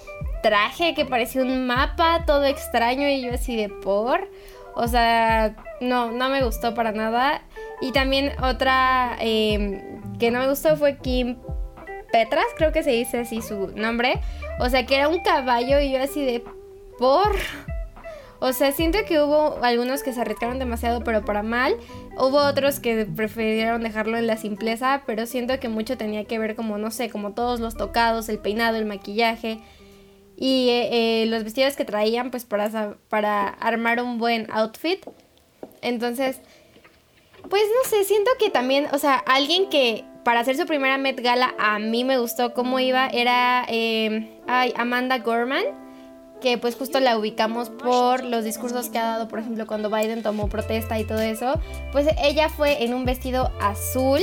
traje 0.44 0.94
que 0.96 1.06
parecía 1.06 1.42
un 1.44 1.68
mapa 1.68 2.26
todo 2.26 2.46
extraño 2.46 3.08
y 3.08 3.22
yo 3.22 3.34
así 3.34 3.56
de 3.56 3.70
por. 3.70 4.30
O 4.76 4.88
sea, 4.88 5.56
no, 5.82 6.12
no 6.12 6.30
me 6.30 6.44
gustó 6.44 6.74
para 6.74 6.92
nada. 6.92 7.42
Y 7.82 7.92
también 7.92 8.32
otra 8.42 9.18
em, 9.20 10.02
que 10.18 10.32
no 10.32 10.40
me 10.40 10.48
gustó 10.48 10.78
fue 10.78 10.98
Kim 10.98 11.38
Petras, 12.12 12.46
creo 12.56 12.72
que 12.72 12.84
se 12.84 12.92
dice 12.92 13.20
así 13.20 13.42
su 13.42 13.68
nombre. 13.76 14.22
O 14.60 14.70
sea, 14.70 14.86
que 14.86 14.96
era 14.96 15.10
un 15.10 15.22
caballo 15.22 15.80
y 15.80 15.92
yo 15.92 16.02
así 16.02 16.24
de 16.24 16.44
por. 16.98 17.36
O 18.40 18.54
sea, 18.54 18.72
siento 18.72 18.98
que 19.08 19.22
hubo 19.22 19.64
algunos 19.64 20.02
que 20.02 20.14
se 20.14 20.22
arriesgaron 20.22 20.58
demasiado, 20.58 21.04
pero 21.04 21.24
para 21.24 21.44
mal. 21.44 21.76
Hubo 22.18 22.38
otros 22.38 22.80
que 22.80 23.06
prefirieron 23.06 23.84
dejarlo 23.84 24.18
en 24.18 24.26
la 24.26 24.38
simpleza, 24.38 25.04
pero 25.06 25.28
siento 25.28 25.60
que 25.60 25.70
mucho 25.70 25.98
tenía 25.98 26.26
que 26.26 26.40
ver 26.40 26.56
como, 26.56 26.78
no 26.80 26.90
sé, 26.90 27.10
como 27.10 27.34
todos 27.34 27.60
los 27.60 27.76
tocados, 27.76 28.30
el 28.30 28.40
peinado, 28.40 28.78
el 28.78 28.86
maquillaje 28.86 29.60
y 30.42 30.70
eh, 30.70 30.90
eh, 31.22 31.26
los 31.28 31.44
vestidos 31.44 31.76
que 31.76 31.86
traían 31.86 32.32
pues 32.32 32.46
para, 32.46 32.98
para 33.10 33.48
armar 33.48 34.02
un 34.02 34.18
buen 34.18 34.48
outfit. 34.50 35.06
Entonces, 35.82 36.40
pues 37.50 37.64
no 37.64 37.90
sé, 37.90 38.04
siento 38.04 38.32
que 38.40 38.50
también, 38.50 38.88
o 38.92 38.98
sea, 38.98 39.16
alguien 39.16 39.70
que 39.70 40.06
para 40.24 40.42
hacer 40.42 40.56
su 40.58 40.66
primera 40.66 40.98
Met 40.98 41.20
Gala 41.22 41.56
a 41.58 41.80
mí 41.80 42.04
me 42.04 42.18
gustó 42.18 42.54
cómo 42.54 42.80
iba 42.80 43.08
era 43.08 43.66
em, 43.68 44.30
Amanda 44.48 45.18
Gorman, 45.20 45.64
que 46.42 46.58
pues 46.58 46.76
justo 46.76 47.00
la 47.00 47.18
ubicamos 47.18 47.70
por 47.70 48.24
los 48.24 48.44
discursos 48.44 48.90
que 48.90 49.00
ha 49.00 49.06
dado, 49.06 49.28
por 49.28 49.40
ejemplo, 49.40 49.68
cuando 49.68 49.90
Biden 49.90 50.24
tomó 50.24 50.50
protesta 50.50 51.00
y 51.00 51.04
todo 51.04 51.22
eso. 51.22 51.60
Pues 51.92 52.08
ella 52.22 52.50
fue 52.50 52.84
en 52.84 52.94
un 52.94 53.06
vestido 53.06 53.52
azul 53.62 54.22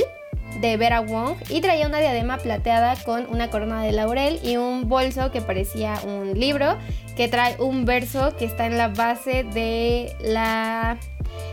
de 0.61 0.77
Vera 0.77 1.01
Wong 1.01 1.35
y 1.49 1.61
traía 1.61 1.87
una 1.87 1.99
diadema 1.99 2.37
plateada 2.37 2.95
con 3.03 3.27
una 3.27 3.49
corona 3.49 3.83
de 3.83 3.91
laurel 3.91 4.39
y 4.43 4.57
un 4.57 4.89
bolso 4.89 5.31
que 5.31 5.41
parecía 5.41 5.99
un 6.05 6.39
libro 6.39 6.77
que 7.15 7.27
trae 7.27 7.55
un 7.59 7.85
verso 7.85 8.35
que 8.37 8.45
está 8.45 8.65
en 8.65 8.77
la 8.77 8.87
base 8.87 9.43
de 9.43 10.13
la 10.21 10.97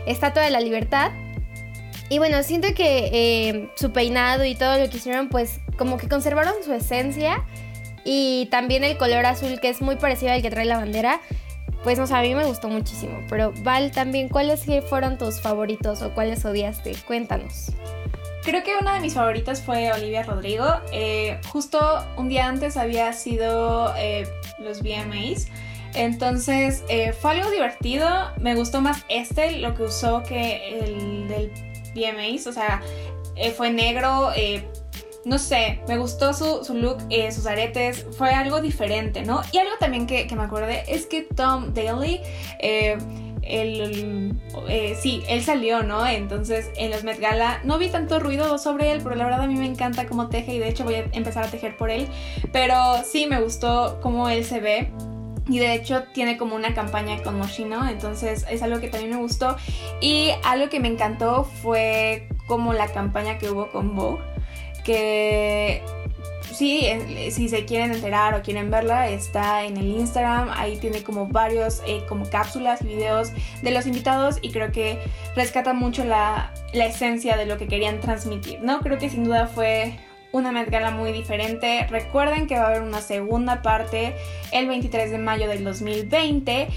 Estatua 0.05 0.43
de 0.43 0.51
la 0.51 0.59
Libertad. 0.59 1.11
Y 2.09 2.19
bueno, 2.19 2.41
siento 2.43 2.69
que 2.73 3.09
eh, 3.11 3.69
su 3.75 3.91
peinado 3.91 4.45
y 4.45 4.55
todo 4.55 4.77
lo 4.77 4.89
que 4.89 4.97
hicieron 4.97 5.27
pues 5.27 5.59
como 5.77 5.97
que 5.97 6.07
conservaron 6.07 6.53
su 6.63 6.73
esencia 6.73 7.43
y 8.05 8.47
también 8.49 8.85
el 8.85 8.97
color 8.97 9.25
azul 9.25 9.59
que 9.59 9.67
es 9.67 9.81
muy 9.81 9.97
parecido 9.97 10.31
al 10.31 10.41
que 10.41 10.49
trae 10.49 10.65
la 10.65 10.77
bandera. 10.77 11.19
Pues 11.83 11.99
no 11.99 12.07
sé, 12.07 12.15
a 12.15 12.21
mí 12.21 12.33
me 12.33 12.45
gustó 12.45 12.69
muchísimo. 12.69 13.21
Pero 13.29 13.53
Val, 13.63 13.91
también, 13.91 14.29
¿cuáles 14.29 14.65
fueron 14.89 15.17
tus 15.17 15.41
favoritos 15.41 16.01
o 16.01 16.13
cuáles 16.13 16.43
odiaste? 16.45 16.95
Cuéntanos. 17.05 17.71
Creo 18.43 18.63
que 18.63 18.77
una 18.79 18.93
de 18.93 19.01
mis 19.01 19.13
favoritas 19.13 19.61
fue 19.61 19.91
Olivia 19.91 20.23
Rodrigo. 20.23 20.65
Eh, 20.93 21.39
justo 21.49 21.79
un 22.15 22.29
día 22.29 22.47
antes 22.47 22.77
había 22.77 23.11
sido 23.11 23.93
eh, 23.97 24.25
los 24.59 24.81
VMAs. 24.81 25.47
Entonces 25.93 26.83
eh, 26.89 27.13
fue 27.13 27.31
algo 27.31 27.49
divertido. 27.51 28.07
Me 28.39 28.55
gustó 28.55 28.81
más 28.81 29.03
este, 29.09 29.57
lo 29.59 29.75
que 29.75 29.83
usó, 29.83 30.23
que 30.23 30.79
el 30.79 31.27
del 31.27 31.51
VMAs. 31.95 32.47
O 32.47 32.53
sea, 32.53 32.81
fue 33.55 33.71
negro. 33.71 34.31
no 35.25 35.37
sé, 35.39 35.81
me 35.87 35.97
gustó 35.97 36.33
su, 36.33 36.73
look, 36.73 37.01
sus 37.31 37.45
aretes. 37.45 38.05
Fue 38.17 38.31
algo 38.31 38.61
diferente, 38.61 39.23
¿no? 39.23 39.41
Y 39.51 39.57
algo 39.57 39.73
también 39.79 40.07
que, 40.07 40.27
me 40.35 40.43
acordé 40.43 40.83
es 40.87 41.05
que 41.05 41.23
Tom 41.23 41.73
Daly 41.73 42.21
eh, 44.67 44.97
sí, 44.99 45.23
él 45.27 45.43
salió, 45.43 45.83
¿no? 45.83 46.05
Entonces 46.05 46.69
en 46.77 46.91
los 46.91 47.03
Met 47.03 47.19
Gala 47.19 47.61
no 47.63 47.77
vi 47.77 47.89
tanto 47.89 48.19
ruido 48.19 48.57
sobre 48.57 48.91
él, 48.91 48.99
pero 49.03 49.15
la 49.15 49.25
verdad 49.25 49.41
a 49.41 49.47
mí 49.47 49.55
me 49.55 49.65
encanta 49.65 50.05
cómo 50.07 50.27
teje 50.27 50.53
y 50.53 50.59
de 50.59 50.69
hecho 50.69 50.83
voy 50.83 50.95
a 50.95 51.05
empezar 51.11 51.45
a 51.45 51.47
tejer 51.47 51.77
por 51.77 51.89
él. 51.89 52.07
Pero 52.51 52.75
sí, 53.05 53.27
me 53.27 53.39
gustó 53.41 53.99
cómo 54.01 54.29
él 54.29 54.43
se 54.43 54.59
ve. 54.59 54.91
Y 55.49 55.59
de 55.59 55.73
hecho 55.73 56.03
tiene 56.13 56.37
como 56.37 56.55
una 56.55 56.73
campaña 56.73 57.21
con 57.23 57.37
Moschino, 57.37 57.87
entonces 57.87 58.45
es 58.49 58.61
algo 58.61 58.79
que 58.79 58.89
también 58.89 59.11
me 59.11 59.17
gustó. 59.17 59.55
Y 60.01 60.31
algo 60.43 60.69
que 60.69 60.79
me 60.79 60.87
encantó 60.87 61.43
fue 61.43 62.27
como 62.47 62.73
la 62.73 62.87
campaña 62.87 63.37
que 63.37 63.49
hubo 63.49 63.69
con 63.71 63.95
Vogue, 63.95 64.21
que 64.83 65.81
sí, 66.53 66.87
si 67.31 67.49
se 67.49 67.65
quieren 67.65 67.91
enterar 67.91 68.33
o 68.33 68.41
quieren 68.41 68.71
verla, 68.71 69.09
está 69.09 69.63
en 69.63 69.77
el 69.77 69.87
Instagram. 69.87 70.49
Ahí 70.53 70.77
tiene 70.77 71.03
como 71.03 71.27
varios, 71.27 71.81
eh, 71.85 72.03
como 72.07 72.29
cápsulas, 72.29 72.83
videos 72.83 73.31
de 73.61 73.71
los 73.71 73.85
invitados 73.85 74.39
y 74.41 74.51
creo 74.51 74.71
que 74.71 74.99
rescata 75.35 75.73
mucho 75.73 76.03
la, 76.03 76.53
la 76.73 76.85
esencia 76.85 77.37
de 77.37 77.45
lo 77.45 77.57
que 77.57 77.67
querían 77.67 77.99
transmitir, 77.99 78.61
¿no? 78.61 78.79
Creo 78.79 78.97
que 78.97 79.09
sin 79.09 79.23
duda 79.23 79.47
fue 79.47 79.99
una 80.31 80.51
Met 80.51 80.69
Gala 80.69 80.91
muy 80.91 81.11
diferente. 81.11 81.87
Recuerden 81.89 82.47
que 82.47 82.55
va 82.55 82.65
a 82.65 82.67
haber 82.67 82.81
una 82.81 83.01
segunda 83.01 83.61
parte 83.61 84.15
el 84.51 84.67
23 84.67 85.11
de 85.11 85.17
mayo 85.17 85.47
del 85.47 85.63
2020 85.63 86.67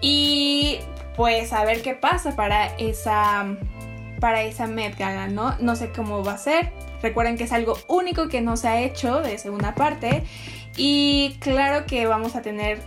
y 0.00 0.78
pues 1.16 1.52
a 1.52 1.64
ver 1.64 1.82
qué 1.82 1.94
pasa 1.94 2.36
para 2.36 2.66
esa 2.76 3.46
para 4.20 4.42
esa 4.42 4.66
Met 4.66 4.98
¿no? 5.30 5.56
No 5.60 5.76
sé 5.76 5.90
cómo 5.90 6.24
va 6.24 6.32
a 6.32 6.38
ser, 6.38 6.72
Recuerden 7.02 7.36
que 7.36 7.44
es 7.44 7.52
algo 7.52 7.78
único 7.86 8.28
que 8.28 8.40
no 8.40 8.56
se 8.56 8.68
ha 8.68 8.80
hecho 8.80 9.20
de 9.20 9.38
segunda 9.38 9.74
parte. 9.74 10.24
Y 10.76 11.36
claro 11.40 11.86
que 11.86 12.06
vamos 12.06 12.36
a 12.36 12.42
tener 12.42 12.80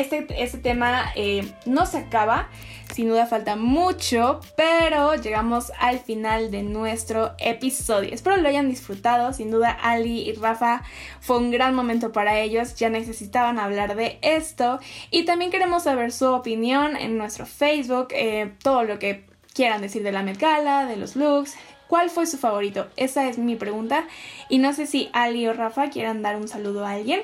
este, 0.00 0.26
este 0.42 0.58
tema 0.58 1.10
eh, 1.14 1.50
no 1.64 1.86
se 1.86 1.98
acaba, 1.98 2.48
sin 2.92 3.08
duda 3.08 3.26
falta 3.26 3.56
mucho, 3.56 4.40
pero 4.56 5.14
llegamos 5.14 5.72
al 5.80 5.98
final 5.98 6.50
de 6.50 6.62
nuestro 6.62 7.32
episodio. 7.38 8.12
Espero 8.12 8.36
lo 8.36 8.48
hayan 8.48 8.68
disfrutado, 8.68 9.32
sin 9.32 9.50
duda 9.50 9.70
Ali 9.70 10.28
y 10.28 10.32
Rafa 10.34 10.82
fue 11.20 11.38
un 11.38 11.50
gran 11.50 11.74
momento 11.74 12.12
para 12.12 12.38
ellos, 12.38 12.74
ya 12.76 12.90
necesitaban 12.90 13.58
hablar 13.58 13.96
de 13.96 14.18
esto 14.22 14.78
y 15.10 15.24
también 15.24 15.50
queremos 15.50 15.84
saber 15.84 16.12
su 16.12 16.26
opinión 16.26 16.96
en 16.96 17.18
nuestro 17.18 17.46
Facebook, 17.46 18.08
eh, 18.10 18.52
todo 18.62 18.84
lo 18.84 18.98
que 18.98 19.24
quieran 19.54 19.80
decir 19.80 20.02
de 20.02 20.12
la 20.12 20.22
Met 20.22 20.38
de 20.38 20.96
los 20.96 21.16
looks, 21.16 21.56
¿Cuál 21.88 22.10
fue 22.10 22.26
su 22.26 22.36
favorito? 22.36 22.88
Esa 22.96 23.28
es 23.28 23.38
mi 23.38 23.54
pregunta. 23.54 24.08
Y 24.48 24.58
no 24.58 24.72
sé 24.72 24.86
si 24.86 25.08
Ali 25.12 25.46
o 25.46 25.52
Rafa 25.52 25.88
quieran 25.88 26.20
dar 26.20 26.34
un 26.34 26.48
saludo 26.48 26.84
a 26.84 26.90
alguien 26.90 27.22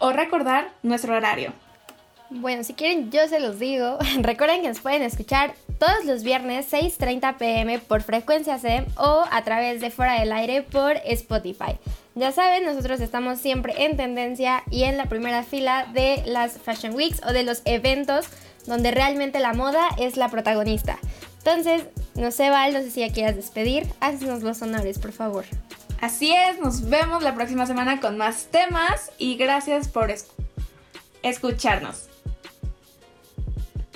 o 0.00 0.12
recordar 0.12 0.70
nuestro 0.82 1.16
horario. 1.16 1.52
Bueno, 2.30 2.64
si 2.64 2.74
quieren 2.74 3.10
yo 3.10 3.28
se 3.28 3.40
los 3.40 3.58
digo. 3.58 3.98
Recuerden 4.20 4.62
que 4.62 4.68
nos 4.68 4.80
pueden 4.80 5.02
escuchar 5.02 5.54
todos 5.78 6.04
los 6.04 6.22
viernes 6.22 6.72
6.30 6.72 7.36
pm 7.36 7.78
por 7.78 8.02
frecuencia 8.02 8.58
SEM 8.58 8.86
o 8.96 9.24
a 9.30 9.44
través 9.44 9.80
de 9.80 9.90
Fuera 9.90 10.18
del 10.18 10.32
Aire 10.32 10.62
por 10.62 10.96
Spotify. 11.04 11.78
Ya 12.14 12.32
saben, 12.32 12.64
nosotros 12.64 13.00
estamos 13.00 13.40
siempre 13.40 13.84
en 13.84 13.96
tendencia 13.96 14.62
y 14.70 14.84
en 14.84 14.96
la 14.96 15.06
primera 15.06 15.42
fila 15.42 15.88
de 15.92 16.22
las 16.26 16.58
Fashion 16.58 16.94
Weeks 16.94 17.20
o 17.26 17.32
de 17.32 17.42
los 17.42 17.62
eventos 17.64 18.26
donde 18.66 18.90
realmente 18.90 19.40
la 19.40 19.52
moda 19.52 19.88
es 19.98 20.16
la 20.16 20.28
protagonista. 20.28 20.98
Entonces, 21.38 21.84
no 22.14 22.30
sé, 22.30 22.48
Val, 22.48 22.72
no 22.72 22.80
sé 22.80 22.90
si 22.90 23.00
ya 23.00 23.12
quieras 23.12 23.36
despedir. 23.36 23.86
Haznos 24.00 24.42
los 24.42 24.62
honores, 24.62 24.98
por 24.98 25.12
favor. 25.12 25.44
Así 26.00 26.32
es, 26.32 26.58
nos 26.58 26.88
vemos 26.88 27.22
la 27.22 27.34
próxima 27.34 27.66
semana 27.66 28.00
con 28.00 28.16
más 28.16 28.46
temas 28.46 29.10
y 29.18 29.36
gracias 29.36 29.88
por 29.88 30.14
escucharnos. 31.22 32.13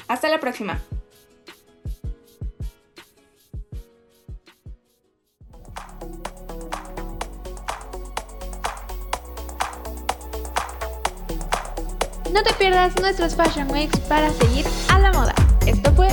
Hasta 0.08 0.28
la 0.30 0.40
próxima. 0.40 0.80
No 12.32 12.42
te 12.42 12.52
pierdas 12.54 12.98
nuestros 13.00 13.36
Fashion 13.36 13.70
Weeks 13.70 13.98
para 14.00 14.30
seguir 14.30 14.64
a 14.88 14.98
la 14.98 15.12
moda. 15.12 15.34
Esto 15.66 15.92
fue 15.92 16.08